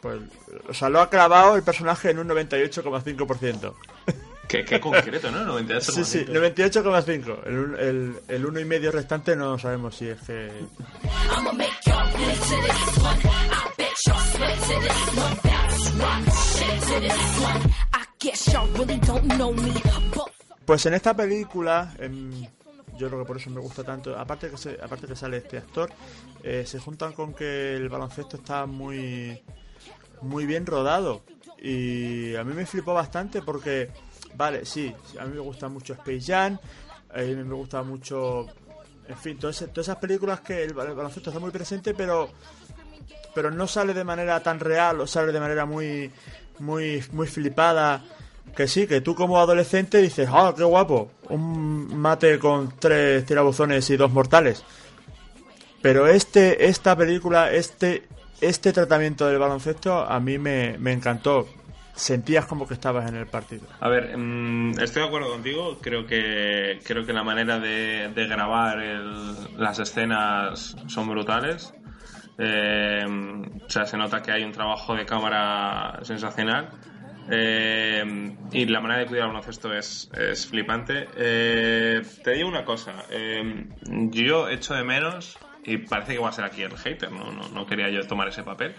Pues, 0.00 0.20
o 0.68 0.74
sea, 0.74 0.88
lo 0.88 1.00
ha 1.00 1.10
clavado 1.10 1.56
el 1.56 1.62
personaje 1.62 2.10
en 2.10 2.18
un 2.18 2.28
98,5%. 2.28 3.74
Qué, 4.48 4.64
qué 4.64 4.80
concreto, 4.80 5.30
¿no? 5.30 5.44
98. 5.44 5.92
Sí, 5.92 6.04
sí, 6.04 6.24
98,5. 6.26 7.46
El, 7.46 7.78
el, 7.78 8.16
el 8.28 8.46
uno 8.46 8.60
y 8.60 8.64
medio 8.64 8.90
restante 8.90 9.36
no 9.36 9.58
sabemos 9.58 9.96
si 9.96 10.08
es 10.08 10.20
que. 10.20 10.50
Pues 20.64 20.86
en 20.86 20.94
esta 20.94 21.14
película, 21.14 21.94
em, 21.98 22.42
yo 22.98 23.08
creo 23.08 23.20
que 23.20 23.24
por 23.26 23.36
eso 23.36 23.50
me 23.50 23.60
gusta 23.60 23.84
tanto, 23.84 24.18
aparte 24.18 24.50
que, 24.50 24.56
se, 24.56 24.78
aparte 24.82 25.06
que 25.06 25.14
sale 25.14 25.36
este 25.36 25.58
actor, 25.58 25.90
eh, 26.42 26.64
se 26.66 26.78
juntan 26.80 27.12
con 27.12 27.34
que 27.34 27.76
el 27.76 27.88
baloncesto 27.88 28.38
está 28.38 28.66
muy, 28.66 29.42
muy 30.22 30.46
bien 30.46 30.66
rodado. 30.66 31.22
Y 31.58 32.34
a 32.36 32.44
mí 32.44 32.52
me 32.54 32.66
flipó 32.66 32.94
bastante 32.94 33.42
porque, 33.42 33.90
vale, 34.34 34.64
sí, 34.64 34.94
a 35.18 35.24
mí 35.24 35.34
me 35.34 35.40
gusta 35.40 35.68
mucho 35.68 35.92
Space 35.94 36.20
Jam, 36.20 36.58
a 37.14 37.18
mí 37.18 37.34
me 37.34 37.54
gusta 37.54 37.82
mucho, 37.82 38.46
en 39.08 39.16
fin, 39.18 39.38
todas, 39.38 39.62
esas 39.62 39.96
películas 39.96 40.40
que 40.40 40.64
el 40.64 40.74
baloncesto 40.74 41.30
está 41.30 41.40
muy 41.40 41.50
presente, 41.50 41.94
pero 41.94 42.30
pero 43.36 43.52
no 43.52 43.68
sale 43.68 43.94
de 43.94 44.02
manera 44.02 44.40
tan 44.42 44.58
real 44.58 45.00
o 45.00 45.06
sale 45.06 45.30
de 45.30 45.38
manera 45.38 45.64
muy 45.66 46.10
muy 46.58 47.04
muy 47.12 47.28
flipada 47.28 48.02
que 48.56 48.66
sí 48.66 48.86
que 48.88 49.00
tú 49.02 49.14
como 49.14 49.38
adolescente 49.38 49.98
dices 49.98 50.28
ah 50.32 50.52
qué 50.56 50.64
guapo 50.64 51.10
un 51.28 51.96
mate 51.96 52.38
con 52.40 52.72
tres 52.80 53.24
tirabuzones 53.26 53.88
y 53.90 53.96
dos 53.96 54.10
mortales 54.10 54.64
pero 55.82 56.06
este 56.06 56.66
esta 56.66 56.96
película 56.96 57.52
este 57.52 58.04
este 58.40 58.72
tratamiento 58.72 59.26
del 59.26 59.38
baloncesto 59.38 59.94
a 60.00 60.18
mí 60.20 60.38
me, 60.38 60.76
me 60.78 60.92
encantó 60.92 61.46
sentías 61.94 62.44
como 62.44 62.66
que 62.68 62.74
estabas 62.74 63.08
en 63.08 63.16
el 63.16 63.26
partido 63.26 63.66
A 63.80 63.88
ver, 63.88 64.16
mm, 64.16 64.78
estoy 64.80 65.00
de 65.02 65.08
acuerdo 65.08 65.30
contigo. 65.30 65.78
Creo 65.80 66.06
que 66.06 66.78
creo 66.84 67.06
que 67.06 67.14
la 67.14 67.24
manera 67.24 67.58
de, 67.58 68.10
de 68.14 68.26
grabar 68.26 68.80
el- 68.82 69.34
las 69.58 69.78
escenas 69.78 70.76
son 70.88 71.08
brutales. 71.08 71.72
Eh, 72.38 73.04
o 73.04 73.70
sea, 73.70 73.86
se 73.86 73.96
nota 73.96 74.22
que 74.22 74.32
hay 74.32 74.44
un 74.44 74.52
trabajo 74.52 74.94
de 74.94 75.04
cámara 75.04 75.98
sensacional. 76.02 76.70
Eh, 77.28 78.04
y 78.52 78.66
la 78.66 78.80
manera 78.80 79.00
de 79.00 79.06
cuidar 79.06 79.24
el 79.24 79.28
baloncesto 79.32 79.72
es, 79.72 80.10
es 80.16 80.46
flipante. 80.46 81.08
Eh, 81.16 82.02
te 82.22 82.32
digo 82.32 82.48
una 82.48 82.64
cosa. 82.64 83.04
yo 84.10 84.48
echo 84.48 84.74
de 84.74 84.84
menos, 84.84 85.38
y 85.64 85.78
parece 85.78 86.14
que 86.14 86.18
va 86.18 86.28
a 86.28 86.32
ser 86.32 86.44
aquí 86.44 86.62
el 86.62 86.76
hater, 86.76 87.10
no, 87.10 87.32
no, 87.32 87.48
no 87.48 87.66
quería 87.66 87.90
yo 87.90 88.06
tomar 88.06 88.28
ese 88.28 88.44
papel, 88.44 88.74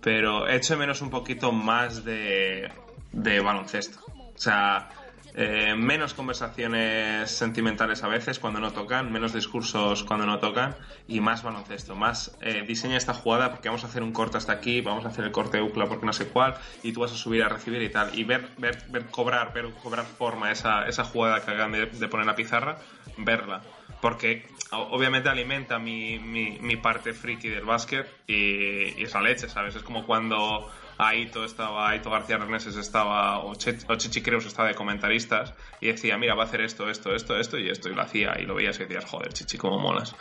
pero 0.00 0.48
echo 0.48 0.74
de 0.74 0.80
menos 0.80 1.02
un 1.02 1.10
poquito 1.10 1.52
más 1.52 2.04
de, 2.04 2.70
de 3.12 3.40
baloncesto. 3.40 4.00
O 4.06 4.38
sea, 4.42 4.88
eh, 5.34 5.74
menos 5.76 6.14
conversaciones 6.14 7.30
sentimentales 7.30 8.02
a 8.02 8.08
veces 8.08 8.38
cuando 8.38 8.60
no 8.60 8.72
tocan, 8.72 9.12
menos 9.12 9.32
discursos 9.32 10.04
cuando 10.04 10.26
no 10.26 10.38
tocan 10.38 10.76
y 11.08 11.20
más 11.20 11.42
baloncesto, 11.42 11.94
más 11.94 12.36
eh, 12.40 12.64
diseña 12.66 12.96
esta 12.96 13.14
jugada 13.14 13.50
porque 13.50 13.68
vamos 13.68 13.84
a 13.84 13.86
hacer 13.86 14.02
un 14.02 14.12
corte 14.12 14.38
hasta 14.38 14.52
aquí, 14.52 14.80
vamos 14.80 15.04
a 15.04 15.08
hacer 15.08 15.24
el 15.24 15.32
corte 15.32 15.58
de 15.58 15.62
UCLA 15.62 15.86
porque 15.86 16.06
no 16.06 16.12
sé 16.12 16.28
cuál 16.28 16.54
y 16.82 16.92
tú 16.92 17.00
vas 17.00 17.12
a 17.12 17.16
subir 17.16 17.42
a 17.42 17.48
recibir 17.48 17.82
y 17.82 17.90
tal 17.90 18.18
y 18.18 18.24
ver, 18.24 18.48
ver, 18.58 18.84
ver 18.88 19.06
cobrar, 19.06 19.52
ver 19.52 19.70
cobrar 19.82 20.04
forma 20.04 20.50
esa, 20.50 20.86
esa 20.86 21.04
jugada 21.04 21.44
que 21.44 21.50
hagan 21.50 21.72
de, 21.72 21.86
de 21.86 22.08
poner 22.08 22.26
la 22.26 22.34
pizarra, 22.34 22.78
verla. 23.16 23.62
Porque 24.00 24.46
obviamente 24.70 25.28
alimenta 25.28 25.78
mi, 25.78 26.18
mi, 26.18 26.58
mi 26.58 26.76
parte 26.76 27.12
friki 27.12 27.48
del 27.48 27.64
básquet 27.64 28.06
y, 28.26 28.98
y 28.98 29.02
es 29.02 29.12
la 29.12 29.20
leche, 29.20 29.48
¿sabes? 29.48 29.74
Es 29.74 29.82
como 29.82 30.06
cuando 30.06 30.70
Aito 31.08 31.44
estaba, 31.44 31.90
Aito 31.90 32.10
García 32.10 32.36
Reneses 32.36 32.76
estaba, 32.76 33.38
o, 33.38 33.54
Chichi 33.54 34.22
Creus 34.22 34.44
estaba 34.46 34.68
de 34.68 34.74
comentaristas 34.74 35.54
y 35.80 35.88
decía, 35.88 36.18
mira, 36.18 36.34
va 36.34 36.42
a 36.42 36.46
hacer 36.46 36.60
esto, 36.60 36.90
esto, 36.90 37.14
esto, 37.14 37.36
esto 37.38 37.58
y 37.58 37.70
esto, 37.70 37.88
y 37.88 37.94
lo 37.94 38.02
hacía 38.02 38.38
y 38.38 38.44
lo 38.44 38.54
veías 38.54 38.76
y 38.78 38.84
decías, 38.84 39.04
joder, 39.06 39.32
Chichi, 39.32 39.56
cómo 39.56 39.78
molas. 39.78 40.14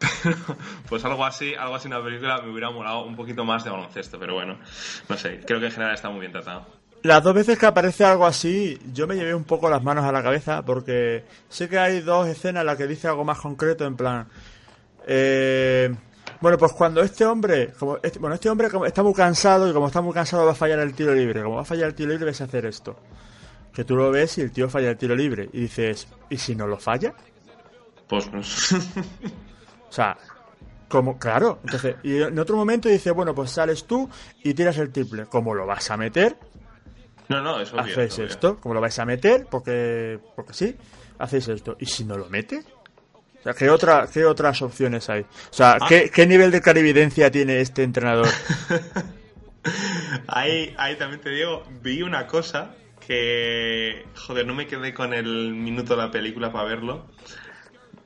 Pero, 0.22 0.36
pues 0.88 1.04
algo 1.04 1.24
así, 1.24 1.54
algo 1.54 1.74
así 1.76 1.88
en 1.88 1.94
la 1.94 2.02
película 2.02 2.40
me 2.42 2.50
hubiera 2.50 2.70
molado 2.70 3.04
un 3.04 3.14
poquito 3.16 3.44
más 3.44 3.64
de 3.64 3.70
baloncesto, 3.70 4.18
pero 4.18 4.34
bueno, 4.34 4.58
no 5.08 5.16
sé, 5.16 5.40
creo 5.46 5.60
que 5.60 5.66
en 5.66 5.72
general 5.72 5.94
está 5.94 6.10
muy 6.10 6.20
bien 6.20 6.32
tratado. 6.32 6.66
Las 7.02 7.22
dos 7.22 7.34
veces 7.34 7.58
que 7.58 7.66
aparece 7.66 8.04
algo 8.04 8.26
así, 8.26 8.78
yo 8.92 9.06
me 9.06 9.14
llevé 9.14 9.34
un 9.34 9.44
poco 9.44 9.68
las 9.68 9.82
manos 9.82 10.04
a 10.04 10.12
la 10.12 10.22
cabeza 10.22 10.64
porque 10.64 11.24
sé 11.48 11.68
que 11.68 11.78
hay 11.78 12.00
dos 12.00 12.26
escenas 12.26 12.62
en 12.62 12.66
las 12.66 12.76
que 12.78 12.86
dice 12.86 13.06
algo 13.08 13.24
más 13.24 13.38
concreto, 13.38 13.84
en 13.84 13.96
plan. 13.96 14.26
eh, 15.06 15.94
bueno, 16.44 16.58
pues 16.58 16.72
cuando 16.74 17.00
este 17.00 17.24
hombre, 17.24 17.72
como 17.78 17.96
este, 18.02 18.18
bueno, 18.18 18.34
este 18.34 18.50
hombre 18.50 18.68
como 18.68 18.84
está 18.84 19.02
muy 19.02 19.14
cansado 19.14 19.66
y 19.66 19.72
como 19.72 19.86
está 19.86 20.02
muy 20.02 20.12
cansado 20.12 20.44
va 20.44 20.52
a 20.52 20.54
fallar 20.54 20.78
el 20.80 20.92
tiro 20.92 21.14
libre. 21.14 21.42
Como 21.42 21.56
va 21.56 21.62
a 21.62 21.64
fallar 21.64 21.86
el 21.86 21.94
tiro 21.94 22.10
libre, 22.10 22.26
ves 22.26 22.42
a 22.42 22.44
hacer 22.44 22.66
esto. 22.66 22.96
Que 23.72 23.82
tú 23.82 23.96
lo 23.96 24.10
ves 24.10 24.36
y 24.36 24.42
el 24.42 24.52
tío 24.52 24.68
falla 24.68 24.90
el 24.90 24.98
tiro 24.98 25.16
libre. 25.16 25.48
Y 25.54 25.60
dices, 25.62 26.06
¿y 26.28 26.36
si 26.36 26.54
no 26.54 26.66
lo 26.66 26.76
falla? 26.76 27.14
Pues, 28.06 28.28
O 29.88 29.90
sea, 29.90 30.18
Como, 30.86 31.18
claro, 31.18 31.60
entonces, 31.64 31.96
y 32.02 32.20
en 32.20 32.38
otro 32.38 32.56
momento 32.56 32.90
dice, 32.90 33.10
bueno, 33.10 33.34
pues 33.34 33.50
sales 33.50 33.86
tú 33.86 34.06
y 34.42 34.52
tiras 34.52 34.76
el 34.76 34.92
triple. 34.92 35.24
¿Cómo 35.24 35.54
lo 35.54 35.64
vas 35.64 35.90
a 35.90 35.96
meter? 35.96 36.36
No, 37.30 37.40
no, 37.40 37.58
es 37.58 37.72
obvio. 37.72 37.80
hacéis 37.84 37.98
es 38.12 38.18
obvio. 38.18 38.26
esto, 38.28 38.60
como 38.60 38.74
lo 38.74 38.82
vais 38.82 38.98
a 38.98 39.06
meter, 39.06 39.46
porque, 39.50 40.20
porque 40.36 40.52
sí, 40.52 40.76
hacéis 41.18 41.48
esto. 41.48 41.74
¿Y 41.80 41.86
si 41.86 42.04
no 42.04 42.18
lo 42.18 42.28
mete? 42.28 42.62
O 43.44 43.46
sea, 43.46 43.52
¿qué, 43.52 43.68
otra, 43.68 44.08
qué 44.10 44.24
otras 44.24 44.62
opciones 44.62 45.10
hay? 45.10 45.20
O 45.20 45.26
sea, 45.50 45.76
Ah. 45.78 45.86
¿qué, 45.86 46.10
¿qué 46.10 46.26
nivel 46.26 46.50
de 46.50 46.62
clarividencia 46.62 47.30
tiene 47.30 47.60
este 47.60 47.82
entrenador? 47.82 48.26
Ahí, 50.26 50.74
ahí 50.76 50.96
también 50.96 51.20
te 51.20 51.30
digo, 51.30 51.64
vi 51.82 52.02
una 52.02 52.26
cosa 52.26 52.74
que, 53.06 54.04
joder, 54.14 54.46
no 54.46 54.54
me 54.54 54.66
quedé 54.66 54.92
con 54.92 55.14
el 55.14 55.52
minuto 55.54 55.96
de 55.96 56.02
la 56.02 56.10
película 56.10 56.52
para 56.52 56.68
verlo. 56.68 57.06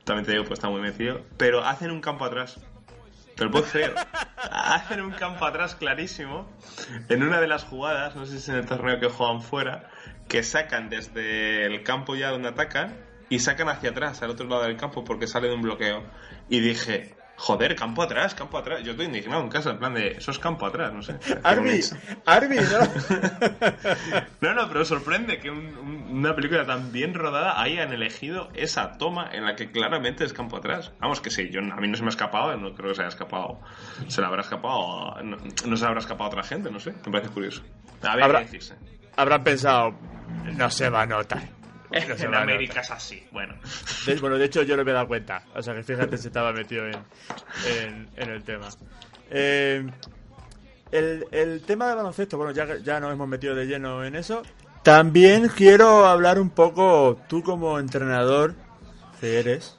También 0.05 0.25
te 0.25 0.31
digo, 0.31 0.43
pues 0.45 0.59
está 0.59 0.69
muy 0.69 0.81
metido. 0.81 1.21
Pero 1.37 1.63
hacen 1.63 1.91
un 1.91 2.01
campo 2.01 2.25
atrás. 2.25 2.59
Te 3.35 3.45
lo 3.45 3.51
puedes 3.51 3.71
creer. 3.71 3.93
Hacen 4.51 5.01
un 5.01 5.11
campo 5.11 5.45
atrás 5.45 5.75
clarísimo. 5.75 6.49
En 7.07 7.23
una 7.23 7.39
de 7.39 7.47
las 7.47 7.63
jugadas, 7.63 8.15
no 8.15 8.25
sé 8.25 8.33
si 8.33 8.37
es 8.39 8.49
en 8.49 8.55
el 8.55 8.65
torneo 8.65 8.99
que 8.99 9.07
juegan 9.07 9.41
fuera, 9.41 9.89
que 10.27 10.43
sacan 10.43 10.89
desde 10.89 11.65
el 11.65 11.83
campo 11.83 12.15
ya 12.15 12.31
donde 12.31 12.49
atacan 12.49 12.97
y 13.29 13.39
sacan 13.39 13.69
hacia 13.69 13.91
atrás, 13.91 14.21
al 14.23 14.31
otro 14.31 14.47
lado 14.47 14.63
del 14.63 14.75
campo, 14.77 15.03
porque 15.03 15.27
sale 15.27 15.47
de 15.47 15.53
un 15.55 15.61
bloqueo. 15.61 16.03
Y 16.49 16.59
dije, 16.59 17.15
joder, 17.37 17.75
campo 17.75 18.01
atrás, 18.03 18.33
campo 18.35 18.57
atrás. 18.57 18.81
Yo 18.83 18.91
estoy 18.91 19.05
indignado 19.05 19.41
en 19.41 19.49
casa, 19.49 19.69
en 19.71 19.77
plan 19.79 19.93
de, 19.93 20.09
eso 20.13 20.31
es 20.31 20.39
campo 20.39 20.65
atrás, 20.65 20.91
no 20.93 21.01
sé. 21.01 21.17
Arby, 21.43 21.79
Arby, 22.25 22.57
¿no? 22.57 23.59
No, 24.41 24.53
no, 24.53 24.67
pero 24.69 24.83
sorprende 24.85 25.39
que 25.39 25.49
un- 25.51 25.77
un- 25.77 25.99
una 26.19 26.35
película 26.35 26.65
tan 26.65 26.91
bien 26.91 27.13
rodada 27.13 27.61
hayan 27.61 27.93
elegido 27.93 28.49
esa 28.55 28.97
toma 28.97 29.29
en 29.31 29.45
la 29.45 29.55
que 29.55 29.71
claramente 29.71 30.23
es 30.23 30.33
campo 30.33 30.57
atrás. 30.57 30.91
Vamos, 30.99 31.21
que 31.21 31.29
sí, 31.29 31.49
yo, 31.51 31.59
a 31.59 31.75
mí 31.79 31.87
no 31.87 31.95
se 31.95 32.01
me 32.03 32.07
ha 32.07 32.09
escapado, 32.09 32.55
no 32.57 32.73
creo 32.73 32.89
que 32.89 32.95
se 32.95 33.01
haya 33.01 33.09
escapado. 33.09 33.59
Se 34.07 34.21
le 34.21 34.27
habrá 34.27 34.41
escapado, 34.41 35.21
no, 35.23 35.37
no 35.37 35.77
se 35.77 35.83
le 35.83 35.87
habrá 35.87 35.99
escapado 35.99 36.23
a 36.25 36.27
otra 36.27 36.43
gente, 36.43 36.71
no 36.71 36.79
sé, 36.79 36.93
me 37.05 37.11
parece 37.11 37.29
curioso. 37.29 37.61
Había 38.01 38.25
Habrá- 38.25 38.39
decirse. 38.39 38.75
Habrán 39.15 39.43
pensado, 39.43 39.93
no 40.55 40.69
se 40.71 40.89
va 40.89 41.01
a 41.01 41.05
notar. 41.05 41.43
En 42.19 42.35
América 42.35 42.81
es 42.81 42.91
así, 42.91 43.23
bueno. 43.31 43.55
De- 44.05 44.15
bueno, 44.15 44.37
de 44.37 44.45
hecho 44.45 44.63
yo 44.63 44.75
no 44.77 44.83
me 44.83 44.91
he 44.91 44.93
dado 44.93 45.07
cuenta. 45.07 45.43
O 45.55 45.61
sea 45.61 45.73
que 45.73 45.83
fíjate 45.83 46.17
si 46.17 46.27
estaba 46.27 46.51
metido 46.53 46.85
en, 46.87 46.95
en, 47.67 48.09
en 48.15 48.29
el 48.29 48.43
tema. 48.43 48.67
Eh, 49.29 49.85
el, 50.91 51.25
el 51.31 51.61
tema 51.61 51.87
de 51.89 51.95
baloncesto, 51.95 52.37
bueno, 52.37 52.51
ya, 52.51 52.77
ya 52.77 52.99
nos 52.99 53.11
hemos 53.13 53.27
metido 53.27 53.53
de 53.55 53.65
lleno 53.65 54.03
en 54.03 54.15
eso. 54.15 54.41
También 54.83 55.49
quiero 55.49 56.05
hablar 56.05 56.39
un 56.39 56.49
poco, 56.49 57.19
tú 57.27 57.43
como 57.43 57.79
entrenador 57.79 58.55
que 59.19 59.39
eres, 59.39 59.77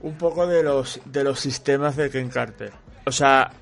un 0.00 0.16
poco 0.18 0.46
de 0.46 0.62
los, 0.62 1.00
de 1.04 1.22
los 1.22 1.38
sistemas 1.38 1.96
de 1.96 2.10
Ken 2.10 2.28
Carter. 2.28 2.72
O 3.04 3.12
sea, 3.12 3.52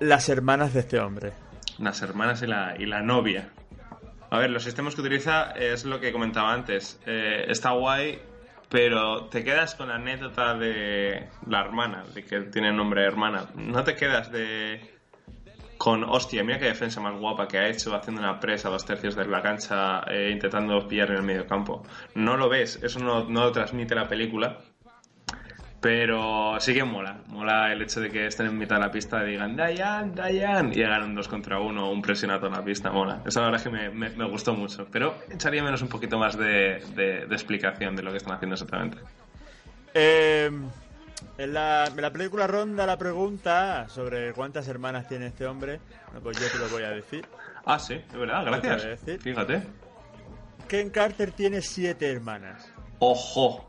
las 0.00 0.28
hermanas 0.28 0.72
de 0.74 0.80
este 0.80 0.98
hombre. 0.98 1.32
Las 1.78 2.02
hermanas 2.02 2.42
y 2.42 2.46
la, 2.46 2.74
y 2.78 2.86
la 2.86 3.02
novia. 3.02 3.50
A 4.30 4.38
ver, 4.38 4.50
los 4.50 4.62
sistemas 4.62 4.94
que 4.94 5.00
utiliza 5.00 5.50
es 5.52 5.84
lo 5.84 5.98
que 5.98 6.12
comentaba 6.12 6.52
antes. 6.52 7.00
Eh, 7.04 7.46
está 7.48 7.72
guay, 7.72 8.20
pero 8.68 9.24
te 9.24 9.42
quedas 9.42 9.74
con 9.74 9.88
la 9.88 9.96
anécdota 9.96 10.54
de 10.54 11.28
la 11.48 11.60
hermana, 11.60 12.04
de 12.14 12.24
que 12.24 12.40
tiene 12.42 12.72
nombre 12.72 13.02
de 13.02 13.08
hermana. 13.08 13.46
No 13.56 13.82
te 13.82 13.96
quedas 13.96 14.30
de 14.30 14.98
con 15.76 16.04
hostia, 16.04 16.44
mira 16.44 16.58
qué 16.58 16.66
defensa 16.66 17.00
más 17.00 17.18
guapa 17.18 17.48
que 17.48 17.56
ha 17.58 17.66
hecho 17.66 17.94
haciendo 17.94 18.20
una 18.20 18.38
presa 18.38 18.68
a 18.68 18.70
dos 18.70 18.84
tercios 18.84 19.16
de 19.16 19.24
la 19.24 19.40
cancha 19.40 20.02
eh, 20.08 20.28
intentando 20.30 20.86
pillar 20.86 21.10
en 21.10 21.16
el 21.16 21.22
medio 21.22 21.46
campo. 21.46 21.82
No 22.14 22.36
lo 22.36 22.50
ves, 22.50 22.78
eso 22.82 23.00
no, 23.00 23.24
no 23.24 23.44
lo 23.44 23.52
transmite 23.52 23.94
la 23.94 24.06
película. 24.06 24.58
Pero 25.80 26.60
sí 26.60 26.74
que 26.74 26.84
mola. 26.84 27.16
Mola 27.28 27.72
el 27.72 27.80
hecho 27.80 28.00
de 28.00 28.10
que 28.10 28.26
estén 28.26 28.46
en 28.46 28.58
mitad 28.58 28.76
de 28.76 28.82
la 28.82 28.90
pista 28.90 29.24
y 29.24 29.30
digan 29.30 29.56
Dayan, 29.56 30.14
Dayan 30.14 30.72
y 30.76 30.82
hagan 30.82 31.04
un 31.04 31.14
2 31.14 31.26
contra 31.26 31.58
1 31.58 31.90
un 31.90 32.02
presionato 32.02 32.46
en 32.48 32.52
la 32.52 32.62
pista. 32.62 32.90
Mola. 32.90 33.22
Eso 33.24 33.40
la 33.40 33.46
verdad 33.46 33.60
es 33.60 33.64
que 33.64 33.70
me, 33.70 33.88
me- 33.90 34.10
me 34.10 34.24
gustó 34.26 34.52
mucho. 34.54 34.86
Pero 34.92 35.14
echaría 35.30 35.62
menos 35.62 35.80
un 35.80 35.88
poquito 35.88 36.18
más 36.18 36.36
de, 36.36 36.82
de- 36.94 37.26
de 37.26 37.34
explicación 37.34 37.96
de 37.96 38.02
lo 38.02 38.10
que 38.10 38.18
están 38.18 38.34
haciendo 38.34 38.54
exactamente. 38.54 38.98
Eh, 39.94 40.50
en, 41.38 41.52
la, 41.54 41.86
en 41.86 42.00
la 42.02 42.10
película 42.12 42.46
ronda 42.46 42.84
la 42.84 42.98
pregunta 42.98 43.88
sobre 43.88 44.34
cuántas 44.34 44.68
hermanas 44.68 45.08
tiene 45.08 45.28
este 45.28 45.46
hombre. 45.46 45.80
Bueno, 46.08 46.20
pues 46.22 46.38
yo 46.38 46.46
te 46.50 46.58
lo 46.58 46.68
voy 46.68 46.82
a 46.82 46.90
decir. 46.90 47.24
Ah, 47.64 47.78
sí, 47.78 47.94
de 48.12 48.18
verdad, 48.18 48.44
gracias. 48.44 49.00
Fíjate. 49.22 49.62
Ken 50.68 50.90
Carter 50.90 51.32
tiene 51.32 51.62
siete 51.62 52.12
hermanas. 52.12 52.70
Ojo. 52.98 53.66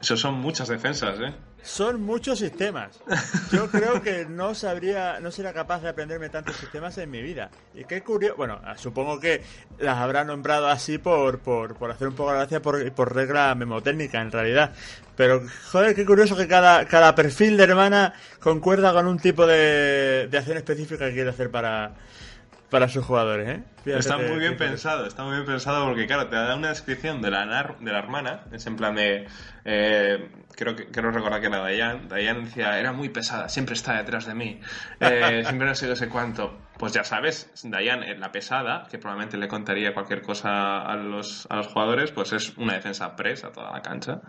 Eso 0.00 0.16
son 0.16 0.34
muchas 0.34 0.68
defensas, 0.68 1.18
¿eh? 1.20 1.34
Son 1.62 2.00
muchos 2.00 2.38
sistemas. 2.38 3.00
Yo 3.50 3.68
creo 3.68 4.00
que 4.00 4.24
no 4.26 4.54
sabría, 4.54 5.18
no 5.20 5.32
sería 5.32 5.52
capaz 5.52 5.80
de 5.80 5.88
aprenderme 5.88 6.28
tantos 6.28 6.56
sistemas 6.56 6.96
en 6.98 7.10
mi 7.10 7.20
vida. 7.20 7.50
Y 7.74 7.84
qué 7.84 8.02
curioso, 8.02 8.36
bueno, 8.36 8.60
supongo 8.76 9.18
que 9.18 9.42
las 9.78 9.98
habrá 9.98 10.24
nombrado 10.24 10.68
así 10.68 10.98
por, 10.98 11.40
por, 11.40 11.74
por 11.74 11.90
hacer 11.90 12.08
un 12.08 12.14
poco 12.14 12.30
de 12.30 12.38
gracia 12.38 12.62
por, 12.62 12.92
por 12.92 13.14
regla 13.14 13.54
memotécnica 13.56 14.20
en 14.20 14.30
realidad. 14.30 14.72
Pero 15.16 15.42
joder, 15.72 15.96
qué 15.96 16.06
curioso 16.06 16.36
que 16.36 16.46
cada, 16.46 16.86
cada 16.86 17.14
perfil 17.16 17.56
de 17.56 17.64
hermana 17.64 18.14
concuerda 18.40 18.92
con 18.92 19.08
un 19.08 19.18
tipo 19.18 19.46
de, 19.46 20.28
de 20.30 20.38
acción 20.38 20.58
específica 20.58 21.08
que 21.08 21.14
quiere 21.14 21.30
hacer 21.30 21.50
para, 21.50 21.96
para 22.70 22.88
sus 22.88 23.04
jugadores, 23.04 23.48
¿eh? 23.48 23.62
Fíjate 23.84 24.00
Está 24.00 24.18
muy 24.18 24.38
bien 24.38 24.52
que- 24.52 24.58
pensado, 24.58 25.06
está 25.06 25.22
muy 25.24 25.34
bien 25.34 25.46
pensado 25.46 25.86
porque, 25.86 26.06
claro, 26.06 26.26
te 26.28 26.36
da 26.36 26.54
una 26.56 26.68
descripción 26.68 27.22
de 27.22 27.30
la, 27.30 27.46
nar- 27.46 27.78
de 27.78 27.90
la 27.92 27.98
hermana, 27.98 28.40
es 28.52 28.66
en 28.66 28.76
plan 28.76 28.94
de... 28.94 29.26
eh, 29.64 30.28
creo 30.54 30.76
que 30.76 30.86
creo 30.88 31.10
recordar 31.10 31.40
que 31.40 31.46
era 31.46 31.58
Dayan. 31.60 32.08
Dayan 32.08 32.44
decía, 32.44 32.78
era 32.78 32.92
muy 32.92 33.08
pesada, 33.08 33.48
siempre 33.48 33.74
está 33.74 33.96
detrás 33.96 34.26
de 34.26 34.34
mí, 34.34 34.60
eh, 35.00 35.42
siempre 35.46 35.66
no 35.68 35.74
sé 35.74 35.88
qué 35.88 35.96
sé 35.96 36.08
cuánto. 36.08 36.58
Pues 36.76 36.92
ya 36.92 37.02
sabes, 37.02 37.50
Dayan, 37.64 38.02
eh, 38.02 38.16
la 38.18 38.30
pesada, 38.30 38.86
que 38.90 38.98
probablemente 38.98 39.36
le 39.38 39.48
contaría 39.48 39.94
cualquier 39.94 40.20
cosa 40.22 40.82
a 40.82 40.94
los, 40.96 41.46
a 41.50 41.56
los 41.56 41.68
jugadores, 41.68 42.10
pues 42.12 42.32
es 42.34 42.56
una 42.58 42.74
defensa 42.74 43.16
presa 43.16 43.48
a 43.48 43.52
toda 43.52 43.72
la 43.72 43.80
cancha. 43.82 44.20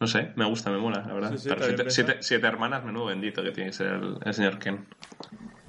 No 0.00 0.06
sé, 0.06 0.32
me 0.36 0.44
gusta, 0.44 0.70
me 0.70 0.78
mola, 0.78 1.02
la 1.06 1.14
verdad. 1.14 1.30
Sí, 1.32 1.38
sí, 1.38 1.48
Pero 1.48 1.64
siete, 1.64 1.90
siete- 1.90 2.16
siete 2.20 2.46
hermanas, 2.46 2.84
menudo 2.84 3.06
bendito 3.06 3.42
que 3.42 3.52
tiene 3.52 3.70
que 3.70 3.76
ser 3.76 3.86
el, 3.88 4.18
el 4.22 4.34
señor 4.34 4.58
Ken. 4.58 4.84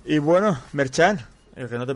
Y 0.06 0.18
bueno, 0.18 0.60
Merchan, 0.74 1.20
el 1.56 1.70
que 1.70 1.78
no 1.78 1.86
te 1.86 1.92
he 1.92 1.96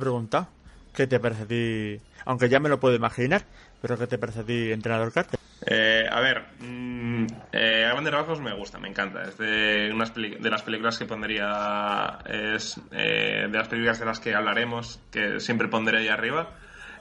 ¿qué 0.94 1.08
te 1.08 1.20
parece? 1.20 2.02
Aunque 2.26 2.50
ya 2.50 2.60
me 2.60 2.70
lo 2.70 2.80
puedo 2.80 2.96
imaginar, 2.96 3.44
pero 3.82 3.98
¿qué 3.98 4.08
te 4.08 4.18
parece 4.18 4.74
entrenador 4.74 5.12
Carter? 5.14 5.40
Eh, 5.66 6.06
a 6.10 6.20
ver, 6.22 6.46
mm, 6.60 7.26
eh, 7.52 7.86
a 7.86 7.92
grandes 7.92 8.14
rasgos 8.14 8.40
me 8.40 8.54
gusta, 8.54 8.80
me 8.80 8.88
encanta. 8.88 9.24
Es 9.24 9.38
de, 9.38 9.92
unas 9.94 10.14
de 10.14 10.50
las 10.50 10.64
películas 10.64 10.98
que 10.98 11.06
pondría, 11.06 12.20
es 12.26 12.80
eh, 12.92 13.48
de 13.50 13.58
las 13.58 13.68
películas 13.68 14.00
de 14.00 14.06
las 14.06 14.20
que 14.20 14.34
hablaremos, 14.34 15.00
que 15.12 15.40
siempre 15.40 15.68
pondré 15.68 16.00
ahí 16.00 16.08
arriba. 16.08 16.52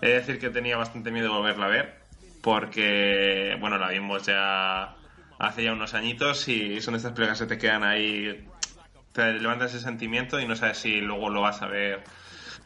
He 0.01 0.09
de 0.09 0.15
decir 0.15 0.39
que 0.39 0.51
tenía 0.51 0.77
bastante 0.77 1.11
miedo 1.11 1.29
de 1.29 1.35
volverla 1.39 1.67
a 1.67 1.69
ver, 1.69 1.95
porque, 2.43 3.57
bueno, 3.61 3.79
la 3.79 3.89
vimos 3.89 4.27
ya 4.27 4.97
hace 5.39 5.65
ya 5.65 5.73
unos 5.73 5.95
añitos 5.95 6.49
y 6.49 6.81
son 6.81 6.95
estas 6.95 7.13
películas 7.13 7.41
que 7.41 7.47
te 7.47 7.59
quedan 7.59 7.85
ahí, 7.85 8.49
te 9.13 9.33
levanta 9.35 9.67
ese 9.67 9.81
sentimiento 9.81 10.41
y 10.41 10.47
no 10.47 10.57
sabes 10.57 10.79
si 10.79 11.01
luego 11.01 11.31
lo 11.31 11.43
vas 11.43 11.63
a 11.63 11.67
ver 11.67 12.03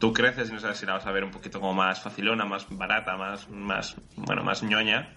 tú 0.01 0.13
creces 0.13 0.51
y 0.51 0.53
no 0.53 0.59
sabes 0.59 0.79
si 0.79 0.87
la 0.87 0.95
vas 0.95 1.07
a 1.07 1.13
ver 1.13 1.23
un 1.23 1.31
poquito 1.31 1.61
como 1.61 1.75
más 1.75 2.01
facilona, 2.03 2.45
más 2.45 2.67
barata, 2.71 3.17
más, 3.17 3.49
más 3.49 3.95
bueno, 4.17 4.43
más 4.43 4.65
ñoña. 4.65 5.17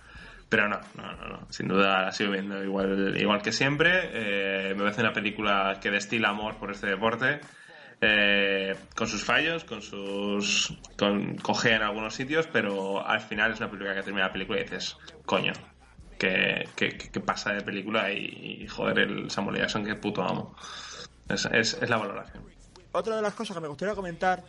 Pero 0.49 0.67
no, 0.69 0.79
no, 0.95 1.15
no, 1.15 1.27
no. 1.29 1.47
sin 1.51 1.67
duda 1.67 2.03
la 2.03 2.11
sigo 2.11 2.31
viendo 2.31 2.63
igual, 2.63 3.15
igual 3.19 3.41
que 3.41 3.51
siempre. 3.51 4.09
Eh, 4.13 4.75
me 4.75 4.83
parece 4.83 5.01
una 5.01 5.13
película 5.13 5.79
que 5.81 5.89
destila 5.89 6.29
amor 6.29 6.57
por 6.57 6.69
este 6.69 6.85
deporte, 6.85 7.39
eh, 8.01 8.75
con 8.95 9.07
sus 9.07 9.23
fallos, 9.23 9.63
con 9.63 9.81
sus. 9.81 10.77
con 10.97 11.37
cojea 11.37 11.77
en 11.77 11.83
algunos 11.83 12.13
sitios, 12.13 12.47
pero 12.47 13.03
al 13.07 13.21
final 13.21 13.51
es 13.53 13.59
una 13.61 13.69
película 13.71 13.95
que 13.95 14.03
termina 14.03 14.27
la 14.27 14.33
película 14.33 14.59
y 14.59 14.63
dices, 14.63 14.95
coño, 15.25 15.53
que, 16.19 16.69
que- 16.75 16.97
que 16.97 17.19
pasa 17.19 17.53
de 17.53 17.61
película 17.61 18.11
y, 18.11 18.59
y, 18.63 18.67
joder, 18.67 18.99
el 18.99 19.31
Samuel 19.31 19.57
Jackson, 19.57 19.83
que 19.85 19.95
puto 19.95 20.21
amo. 20.21 20.55
Es, 21.29 21.45
es, 21.45 21.73
es 21.81 21.89
la 21.89 21.97
valoración. 21.97 22.43
Otra 22.91 23.15
de 23.15 23.21
las 23.23 23.33
cosas 23.33 23.55
que 23.55 23.61
me 23.61 23.67
gustaría 23.69 23.95
comentar, 23.95 24.43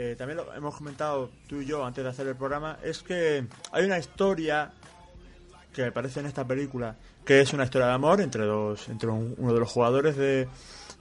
eh, 0.00 0.14
también 0.16 0.36
lo 0.36 0.54
hemos 0.54 0.76
comentado 0.76 1.28
tú 1.48 1.60
y 1.60 1.66
yo 1.66 1.84
antes 1.84 2.04
de 2.04 2.10
hacer 2.10 2.26
el 2.28 2.36
programa, 2.36 2.78
es 2.84 3.02
que 3.02 3.44
hay 3.72 3.84
una 3.84 3.98
historia 3.98 4.70
que 5.74 5.86
aparece 5.86 6.20
en 6.20 6.26
esta 6.26 6.46
película, 6.46 6.94
que 7.24 7.40
es 7.40 7.52
una 7.52 7.64
historia 7.64 7.88
de 7.88 7.94
amor 7.94 8.20
entre 8.20 8.44
dos, 8.44 8.88
entre 8.88 9.08
un- 9.08 9.34
uno 9.38 9.52
de 9.52 9.60
los 9.60 9.68
jugadores 9.70 10.16
de, 10.16 10.46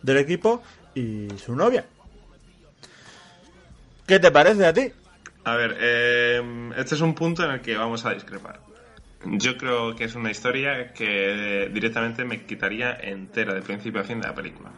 del 0.02 0.18
equipo 0.18 0.64
y 0.96 1.28
su 1.38 1.56
novia. 1.56 1.86
¿Qué 4.08 4.20
te 4.20 4.32
parece 4.32 4.66
a 4.66 4.74
ti? 4.74 4.92
A 5.44 5.56
ver, 5.56 5.78
eh, 5.80 6.72
este 6.78 6.96
es 6.96 7.02
un 7.02 7.14
punto 7.14 7.44
en 7.46 7.52
el 7.52 7.62
que 7.62 7.76
vamos 7.78 8.04
a 8.06 8.14
discrepar. 8.14 8.60
Yo 9.26 9.58
creo 9.58 9.96
que 9.96 10.06
es 10.06 10.16
una 10.16 10.32
historia 10.32 10.94
que 10.94 11.70
directamente 11.74 12.24
me 12.24 12.46
quitaría 12.46 12.94
entera 12.94 13.54
de 13.54 13.62
principio 13.62 14.02
a 14.02 14.04
fin 14.04 14.22
de 14.22 14.28
la 14.28 14.36
película. 14.36 14.72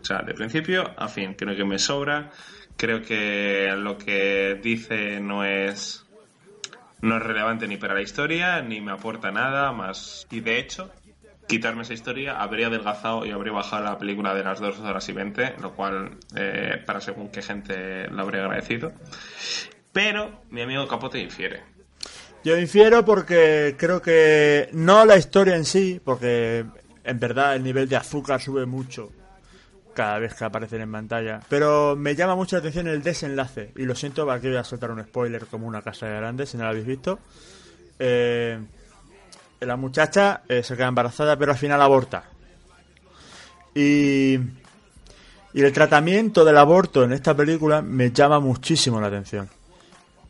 O 0.00 0.04
sea, 0.04 0.22
de 0.22 0.34
principio 0.34 0.92
a 0.96 1.08
fin, 1.08 1.34
creo 1.34 1.56
que 1.56 1.64
me 1.64 1.78
sobra. 1.78 2.30
Creo 2.76 3.02
que 3.02 3.74
lo 3.76 3.96
que 3.96 4.58
dice 4.62 5.20
no 5.20 5.44
es 5.44 6.06
no 7.00 7.16
es 7.16 7.22
relevante 7.22 7.68
ni 7.68 7.76
para 7.76 7.94
la 7.94 8.02
historia 8.02 8.60
ni 8.62 8.80
me 8.80 8.92
aporta 8.92 9.30
nada 9.30 9.72
más. 9.72 10.26
Y 10.30 10.40
de 10.40 10.58
hecho, 10.58 10.90
quitarme 11.46 11.82
esa 11.82 11.94
historia, 11.94 12.40
habría 12.40 12.66
adelgazado 12.66 13.24
y 13.24 13.30
habría 13.30 13.52
bajado 13.52 13.84
la 13.84 13.98
película 13.98 14.34
de 14.34 14.44
las 14.44 14.60
2 14.60 14.80
horas 14.80 15.08
y 15.08 15.12
20, 15.12 15.54
lo 15.60 15.72
cual 15.72 16.18
eh, 16.34 16.82
para 16.84 17.00
según 17.00 17.28
qué 17.28 17.42
gente 17.42 18.08
lo 18.08 18.22
habría 18.22 18.42
agradecido. 18.42 18.92
Pero 19.92 20.42
mi 20.50 20.62
amigo 20.62 20.86
Capote 20.86 21.18
infiere. 21.18 21.62
Yo 22.44 22.58
infiero 22.58 23.04
porque 23.04 23.74
creo 23.78 24.00
que 24.00 24.68
no 24.72 25.04
la 25.04 25.16
historia 25.16 25.56
en 25.56 25.64
sí, 25.64 26.00
porque 26.04 26.64
en 27.02 27.20
verdad 27.20 27.56
el 27.56 27.62
nivel 27.62 27.88
de 27.88 27.96
azúcar 27.96 28.40
sube 28.40 28.66
mucho 28.66 29.10
cada 29.96 30.20
vez 30.20 30.34
que 30.34 30.44
aparecen 30.44 30.82
en 30.82 30.92
pantalla. 30.92 31.40
Pero 31.48 31.96
me 31.96 32.14
llama 32.14 32.36
mucho 32.36 32.54
la 32.54 32.60
atención 32.60 32.86
el 32.86 33.02
desenlace. 33.02 33.72
Y 33.74 33.84
lo 33.84 33.96
siento, 33.96 34.30
aquí 34.30 34.46
voy 34.46 34.58
a 34.58 34.64
soltar 34.64 34.92
un 34.92 35.02
spoiler 35.02 35.46
como 35.46 35.66
una 35.66 35.82
casa 35.82 36.06
de 36.06 36.16
grande, 36.16 36.46
si 36.46 36.56
no 36.56 36.64
lo 36.64 36.70
habéis 36.70 36.86
visto. 36.86 37.18
Eh, 37.98 38.58
la 39.60 39.76
muchacha 39.76 40.42
eh, 40.48 40.62
se 40.62 40.76
queda 40.76 40.88
embarazada, 40.88 41.36
pero 41.36 41.52
al 41.52 41.58
final 41.58 41.82
aborta. 41.82 42.24
Y, 43.74 44.38
y 45.54 45.62
el 45.62 45.72
tratamiento 45.72 46.44
del 46.44 46.58
aborto 46.58 47.02
en 47.02 47.12
esta 47.12 47.34
película 47.34 47.82
me 47.82 48.12
llama 48.12 48.38
muchísimo 48.38 49.00
la 49.00 49.08
atención. 49.08 49.48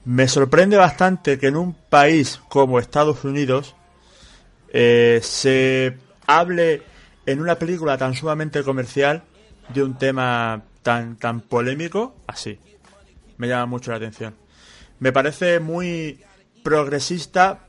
Me 0.05 0.29
sorprende 0.29 0.77
bastante 0.77 1.39
que 1.39 1.49
en 1.49 1.57
un 1.57 1.75
país 1.75 2.41
como 2.49 2.79
Estados 2.79 3.25
Unidos 3.25 3.75
eh, 4.73 5.21
se 5.23 5.99
hable 6.27 6.83
en 7.27 7.41
una 7.41 7.57
película 7.57 7.99
tan 7.99 8.15
sumamente 8.15 8.63
comercial 8.63 9.25
de 9.73 9.83
un 9.83 9.97
tema 9.99 10.63
tan, 10.83 11.17
tan 11.17 11.41
polémico 11.41 12.17
así. 12.27 12.59
Me 13.39 13.49
llama 13.49 13.67
mucho 13.67 13.91
la 13.91 13.97
atención. 13.99 14.35
Me 15.01 15.13
parece 15.13 15.61
muy 15.61 16.21
progresista 16.63 17.61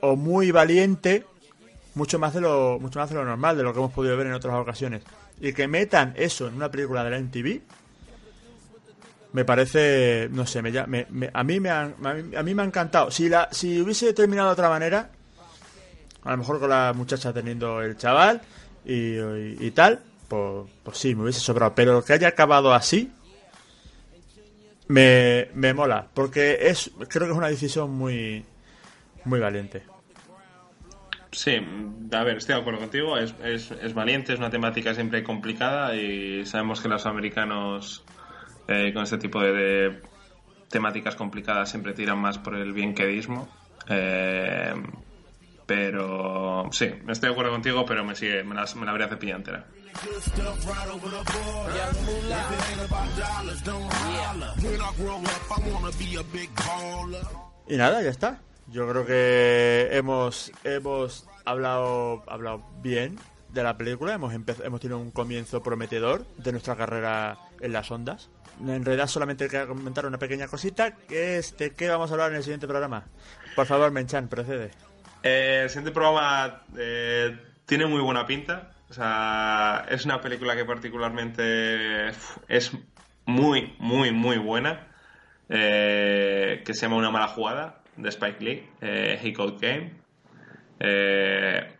o 0.00 0.16
muy 0.16 0.50
valiente, 0.50 1.24
mucho 1.94 2.18
más 2.18 2.34
de 2.34 2.40
lo, 2.40 2.78
mucho 2.80 2.98
más 2.98 3.08
de 3.10 3.16
lo 3.16 3.24
normal, 3.24 3.56
de 3.56 3.62
lo 3.62 3.72
que 3.72 3.78
hemos 3.78 3.92
podido 3.92 4.16
ver 4.16 4.26
en 4.28 4.34
otras 4.34 4.54
ocasiones. 4.54 5.02
Y 5.40 5.52
que 5.52 5.66
metan 5.66 6.14
eso 6.16 6.46
en 6.46 6.54
una 6.54 6.70
película 6.70 7.02
de 7.04 7.10
la 7.10 7.18
MTV, 7.18 7.60
me 9.32 9.44
parece, 9.44 10.28
no 10.30 10.46
sé, 10.46 10.60
me, 10.62 10.70
me- 11.10 11.30
a, 11.32 11.42
mí 11.42 11.58
me 11.58 11.70
ha, 11.70 11.82
a, 11.82 12.42
mí, 12.42 12.54
me 12.54 12.62
ha 12.62 12.66
encantado. 12.66 13.10
Si, 13.10 13.28
la, 13.28 13.48
si 13.50 13.80
hubiese 13.80 14.12
terminado 14.12 14.48
de 14.48 14.52
otra 14.52 14.68
manera, 14.68 15.10
a 16.22 16.30
lo 16.30 16.36
mejor 16.36 16.60
con 16.60 16.68
la 16.68 16.92
muchacha 16.94 17.32
teniendo 17.32 17.80
el 17.82 17.96
chaval 17.96 18.40
y 18.84 19.70
tal, 19.72 20.00
pues, 20.32 20.70
pues 20.82 20.96
sí, 20.96 21.14
me 21.14 21.24
hubiese 21.24 21.40
sobrado. 21.40 21.74
Pero 21.74 22.02
que 22.02 22.14
haya 22.14 22.28
acabado 22.28 22.72
así, 22.72 23.12
me, 24.88 25.48
me 25.52 25.74
mola, 25.74 26.08
porque 26.14 26.56
es 26.62 26.90
creo 27.08 27.26
que 27.26 27.32
es 27.32 27.36
una 27.36 27.48
decisión 27.48 27.90
muy, 27.90 28.42
muy 29.26 29.40
valiente. 29.40 29.82
Sí, 31.32 31.56
a 32.12 32.24
ver, 32.24 32.38
estoy 32.38 32.54
de 32.54 32.60
acuerdo 32.62 32.80
contigo. 32.80 33.18
Es, 33.18 33.34
es, 33.42 33.92
valiente, 33.92 34.32
es 34.32 34.38
una 34.38 34.48
temática 34.48 34.94
siempre 34.94 35.22
complicada 35.22 35.94
y 35.94 36.46
sabemos 36.46 36.80
que 36.80 36.88
los 36.88 37.04
americanos 37.04 38.02
eh, 38.68 38.90
con 38.94 39.02
este 39.02 39.18
tipo 39.18 39.38
de, 39.38 39.52
de 39.52 40.02
temáticas 40.70 41.14
complicadas 41.14 41.68
siempre 41.68 41.92
tiran 41.92 42.18
más 42.18 42.38
por 42.38 42.54
el 42.54 42.72
bienquedismo. 42.72 43.50
Eh, 43.86 44.72
pero 45.76 46.68
sí, 46.70 46.84
estoy 47.08 47.28
de 47.28 47.32
acuerdo 47.32 47.50
contigo, 47.52 47.86
pero 47.86 48.04
me 48.04 48.14
sigue, 48.14 48.44
me, 48.44 48.54
las- 48.54 48.76
me 48.76 48.84
la 48.84 48.90
habría 48.92 49.08
cepillado 49.08 49.38
entera. 49.38 49.64
Y 57.68 57.76
nada, 57.76 58.02
ya 58.02 58.10
está. 58.10 58.40
Yo 58.68 58.88
creo 58.88 59.06
que 59.06 59.88
hemos 59.92 60.52
hemos 60.64 61.26
hablado 61.44 62.22
hablado 62.26 62.62
bien 62.82 63.18
de 63.50 63.62
la 63.62 63.76
película, 63.76 64.14
hemos 64.14 64.32
hemos 64.34 64.80
tenido 64.80 64.98
un 64.98 65.10
comienzo 65.10 65.62
prometedor 65.62 66.26
de 66.38 66.52
nuestra 66.52 66.76
carrera 66.76 67.38
en 67.60 67.72
las 67.72 67.90
ondas. 67.90 68.30
En 68.60 68.84
realidad 68.84 69.06
solamente 69.08 69.48
quería 69.48 69.66
comentar 69.66 70.06
una 70.06 70.18
pequeña 70.18 70.46
cosita, 70.48 70.92
que 70.92 71.38
es 71.38 71.56
de 71.56 71.70
qué 71.74 71.88
vamos 71.88 72.10
a 72.10 72.14
hablar 72.14 72.30
en 72.30 72.36
el 72.36 72.42
siguiente 72.42 72.66
programa. 72.68 73.04
Por 73.56 73.66
favor, 73.66 73.90
Menchan, 73.90 74.28
procede. 74.28 74.70
Eh, 75.22 75.60
el 75.64 75.68
siguiente 75.70 75.92
programa 75.92 76.62
eh, 76.76 77.36
tiene 77.66 77.86
muy 77.86 78.00
buena 78.00 78.26
pinta. 78.26 78.70
O 78.90 78.92
sea, 78.92 79.86
es 79.88 80.04
una 80.04 80.20
película 80.20 80.54
que 80.56 80.64
particularmente 80.64 82.08
es 82.48 82.72
muy, 83.26 83.74
muy, 83.78 84.12
muy 84.12 84.38
buena. 84.38 84.88
eh, 85.48 86.62
que 86.64 86.74
se 86.74 86.82
llama 86.86 86.96
Una 86.96 87.10
mala 87.10 87.28
jugada 87.28 87.82
de 87.96 88.08
Spike 88.08 88.40
Lee, 88.44 88.68
eh, 88.80 89.18
He 89.22 89.32
Code 89.34 89.56
Game. 89.60 89.92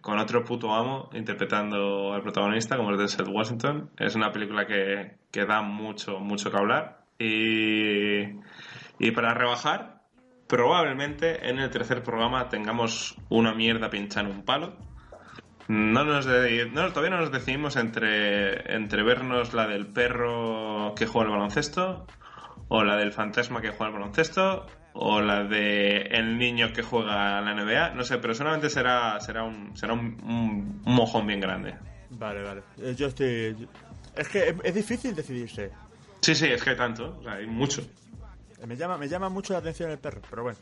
con 0.00 0.18
otro 0.18 0.44
puto 0.44 0.72
amo 0.72 1.10
interpretando 1.14 2.12
al 2.12 2.22
protagonista, 2.22 2.76
como 2.76 2.92
es 2.92 2.98
Denzel 2.98 3.28
Washington. 3.28 3.90
Es 3.98 4.14
una 4.14 4.30
película 4.32 4.66
que, 4.66 5.16
que 5.30 5.44
da 5.46 5.62
mucho, 5.62 6.18
mucho 6.20 6.50
que 6.50 6.56
hablar. 6.56 7.04
Y, 7.18 8.22
y 8.98 9.10
para 9.14 9.34
rebajar, 9.34 10.01
probablemente 10.56 11.48
en 11.48 11.58
el 11.60 11.70
tercer 11.70 12.02
programa 12.02 12.50
tengamos 12.50 13.16
una 13.30 13.54
mierda 13.54 13.88
pinchar 13.88 14.26
en 14.26 14.32
un 14.32 14.42
palo. 14.42 14.74
No 15.68 16.04
nos 16.04 16.26
de- 16.26 16.68
no, 16.70 16.90
todavía 16.90 17.16
no 17.16 17.22
nos 17.22 17.32
decidimos 17.32 17.76
entre, 17.76 18.74
entre 18.74 19.02
vernos 19.02 19.54
la 19.54 19.66
del 19.66 19.86
perro 19.86 20.92
que 20.94 21.06
juega 21.06 21.28
al 21.28 21.32
baloncesto, 21.38 22.06
o 22.68 22.84
la 22.84 22.96
del 22.96 23.12
fantasma 23.12 23.62
que 23.62 23.70
juega 23.70 23.86
al 23.86 23.92
baloncesto, 23.94 24.66
o 24.92 25.22
la 25.22 25.44
de 25.44 26.02
el 26.10 26.36
niño 26.36 26.74
que 26.74 26.82
juega 26.82 27.38
a 27.38 27.40
la 27.40 27.54
NBA. 27.54 27.94
No 27.94 28.04
sé, 28.04 28.18
pero 28.18 28.34
solamente 28.34 28.68
será, 28.68 29.18
será, 29.20 29.44
un, 29.44 29.74
será 29.74 29.94
un, 29.94 30.20
un- 30.22 30.82
un 30.84 30.94
mojón 30.94 31.26
bien 31.26 31.40
grande. 31.40 31.76
Vale, 32.10 32.42
vale. 32.42 32.62
Eh, 32.78 32.94
Yo 32.94 33.06
estoy... 33.06 33.56
Es 34.14 34.28
que 34.28 34.50
es, 34.50 34.54
es 34.64 34.74
difícil 34.74 35.14
decidirse. 35.14 35.70
Sí, 36.20 36.34
sí, 36.34 36.46
es 36.48 36.62
que 36.62 36.70
hay 36.70 36.76
tanto, 36.76 37.16
o 37.20 37.22
sea, 37.22 37.32
hay 37.36 37.46
mucho. 37.46 37.80
Me 38.66 38.76
llama, 38.76 38.96
me 38.98 39.08
llama 39.08 39.28
mucho 39.28 39.52
la 39.52 39.58
atención 39.60 39.90
el 39.90 39.98
perro, 39.98 40.20
pero 40.28 40.42
bueno. 40.44 40.58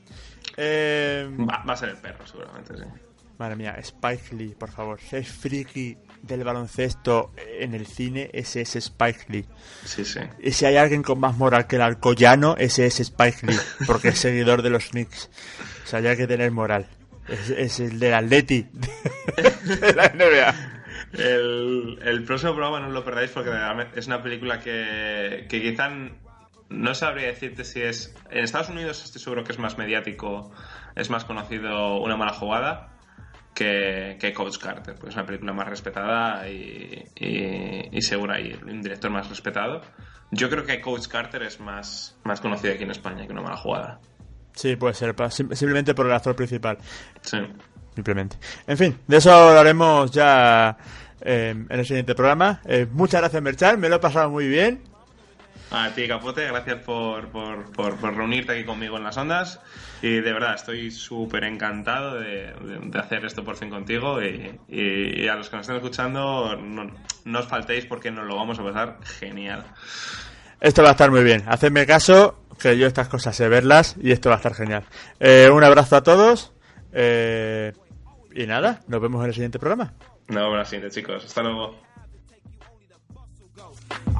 Eh, 0.56 1.28
Va, 1.40 1.62
va 1.68 1.72
a 1.74 1.76
ser 1.76 1.90
el 1.90 1.96
perro, 1.96 2.26
seguramente, 2.26 2.76
sí. 2.76 2.84
Madre 3.38 3.56
mía, 3.56 3.74
Spike 3.78 4.34
Lee, 4.36 4.54
por 4.58 4.70
favor. 4.70 5.00
Si 5.00 5.16
es 5.16 5.28
friki 5.28 5.96
del 6.22 6.44
baloncesto 6.44 7.32
en 7.36 7.74
el 7.74 7.86
cine, 7.86 8.28
ese 8.34 8.60
es 8.60 8.76
Spike 8.76 9.24
Lee. 9.28 9.46
Sí, 9.84 10.04
sí. 10.04 10.20
Y 10.40 10.52
si 10.52 10.66
hay 10.66 10.76
alguien 10.76 11.02
con 11.02 11.18
más 11.18 11.36
moral 11.38 11.66
que 11.66 11.76
el 11.76 11.82
Alcoyano, 11.82 12.54
ese 12.58 12.84
es 12.84 13.00
Spike 13.00 13.46
Lee, 13.46 13.56
porque 13.86 14.08
es 14.08 14.18
seguidor 14.18 14.60
de 14.60 14.68
los 14.68 14.90
Knicks. 14.90 15.30
O 15.84 15.86
sea, 15.86 16.00
ya 16.00 16.10
hay 16.10 16.16
que 16.18 16.26
tener 16.26 16.50
moral. 16.50 16.86
Es, 17.28 17.48
es 17.48 17.80
el 17.80 17.98
del 17.98 18.12
Atleti 18.12 18.66
de 19.36 19.94
la 19.94 20.08
NBA. 20.08 20.54
El, 21.12 21.98
el 22.02 22.24
próximo 22.24 22.52
programa 22.52 22.80
no 22.80 22.88
os 22.88 22.92
lo 22.92 23.04
perdáis 23.04 23.30
porque 23.30 23.50
es 23.94 24.06
una 24.06 24.22
película 24.22 24.60
que, 24.60 25.46
que 25.48 25.62
quizá 25.62 25.90
no 26.70 26.94
sabría 26.94 27.26
decirte 27.26 27.64
si 27.64 27.82
es... 27.82 28.14
En 28.30 28.44
Estados 28.44 28.70
Unidos 28.70 29.04
estoy 29.04 29.20
seguro 29.20 29.44
que 29.44 29.52
es 29.52 29.58
más 29.58 29.76
mediático, 29.76 30.52
es 30.94 31.10
más 31.10 31.24
conocido 31.24 32.00
Una 32.00 32.16
mala 32.16 32.32
jugada 32.32 32.96
que, 33.54 34.16
que 34.20 34.32
Coach 34.32 34.58
Carter, 34.58 34.94
porque 34.94 35.10
es 35.10 35.14
una 35.16 35.26
película 35.26 35.52
más 35.52 35.68
respetada 35.68 36.48
y, 36.48 37.04
y, 37.16 37.88
y 37.90 38.02
segura 38.02 38.40
y 38.40 38.54
un 38.54 38.80
director 38.80 39.10
más 39.10 39.28
respetado. 39.28 39.82
Yo 40.30 40.48
creo 40.48 40.64
que 40.64 40.80
Coach 40.80 41.08
Carter 41.08 41.42
es 41.42 41.60
más, 41.60 42.16
más 42.24 42.40
conocido 42.40 42.72
aquí 42.72 42.84
en 42.84 42.92
España 42.92 43.26
que 43.26 43.32
Una 43.32 43.42
mala 43.42 43.56
jugada. 43.56 44.00
Sí, 44.54 44.76
puede 44.76 44.94
ser, 44.94 45.14
simplemente 45.30 45.94
por 45.94 46.06
el 46.06 46.12
actor 46.12 46.36
principal. 46.36 46.78
Sí. 47.22 47.38
Simplemente. 47.94 48.36
En 48.66 48.78
fin, 48.78 48.98
de 49.06 49.16
eso 49.16 49.32
hablaremos 49.32 50.10
ya 50.12 50.76
eh, 51.20 51.50
en 51.50 51.78
el 51.78 51.84
siguiente 51.84 52.14
programa. 52.14 52.60
Eh, 52.64 52.86
muchas 52.90 53.20
gracias, 53.20 53.42
Merchan, 53.42 53.80
me 53.80 53.88
lo 53.88 53.96
he 53.96 54.00
pasado 54.00 54.30
muy 54.30 54.46
bien. 54.46 54.89
A 55.72 55.90
ti, 55.94 56.08
Capote, 56.08 56.46
gracias 56.48 56.82
por, 56.82 57.28
por, 57.28 57.70
por- 57.70 57.96
por 57.96 58.16
reunirte 58.16 58.52
aquí 58.52 58.64
conmigo 58.64 58.96
en 58.96 59.04
las 59.04 59.16
ondas. 59.16 59.60
Y 60.02 60.14
de 60.20 60.32
verdad, 60.32 60.54
estoy 60.54 60.90
súper 60.90 61.44
encantado 61.44 62.14
de, 62.18 62.52
de- 62.60 62.80
de 62.82 62.98
hacer 62.98 63.24
esto 63.24 63.44
por 63.44 63.56
fin 63.56 63.70
contigo. 63.70 64.20
Y, 64.20 64.58
y- 64.68 65.22
y 65.24 65.28
a 65.28 65.36
los 65.36 65.48
que 65.48 65.56
nos 65.56 65.64
estén 65.64 65.76
escuchando, 65.76 66.56
no, 66.56 66.90
no 67.24 67.38
os 67.38 67.46
faltéis 67.46 67.86
porque 67.86 68.10
nos 68.10 68.26
lo 68.26 68.34
vamos 68.34 68.58
a 68.58 68.64
pasar 68.64 68.98
genial. 69.20 69.64
Esto 70.60 70.82
va 70.82 70.88
a 70.88 70.92
estar 70.92 71.10
muy 71.10 71.22
bien. 71.22 71.44
Hacedme 71.46 71.86
caso, 71.86 72.44
que 72.60 72.76
yo 72.76 72.86
estas 72.88 73.08
cosas 73.08 73.36
sé 73.36 73.48
verlas 73.48 73.94
y 74.02 74.10
esto 74.10 74.28
va 74.28 74.34
a 74.36 74.38
estar 74.38 74.54
genial. 74.54 74.84
Eh, 75.20 75.48
un 75.52 75.62
abrazo 75.62 75.96
a 75.96 76.02
todos. 76.02 76.52
eh, 76.92 77.72
y 78.34 78.46
nada, 78.46 78.80
nos 78.88 79.00
vemos 79.00 79.22
en 79.22 79.28
el 79.28 79.34
siguiente 79.34 79.58
programa. 79.60 79.92
Nos 80.28 80.42
vemos 80.42 80.58
la 80.58 80.64
siguiente, 80.64 80.94
chicos. 80.94 81.24
Hasta 81.24 81.42
luego. 81.42 81.76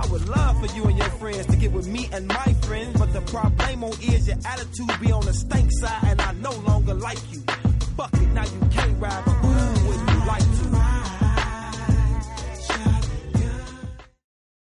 I 0.01 0.07
would 0.07 0.27
love 0.29 0.59
for 0.61 0.75
you 0.75 0.85
and 0.85 0.97
your 0.97 1.11
friends 1.11 1.45
to 1.47 1.57
get 1.57 1.73
with 1.73 1.87
me 1.87 2.09
and 2.11 2.27
my 2.27 2.55
friends, 2.63 2.99
but 2.99 3.13
the 3.13 3.21
problem 3.21 3.85
is 4.01 4.27
your 4.27 4.39
attitude 4.47 4.89
be 4.99 5.13
on 5.13 5.25
the 5.27 5.35
stank 5.35 5.71
side, 5.73 6.05
and 6.05 6.21
I 6.23 6.33
no 6.33 6.53
longer 6.67 6.95
like 6.95 7.21
you. 7.31 7.43
Fuck 7.99 8.15
it, 8.15 8.29
now 8.33 8.45
you 8.45 8.61
can't 8.71 8.99
ride. 8.99 9.25
Ooh. 9.45 9.80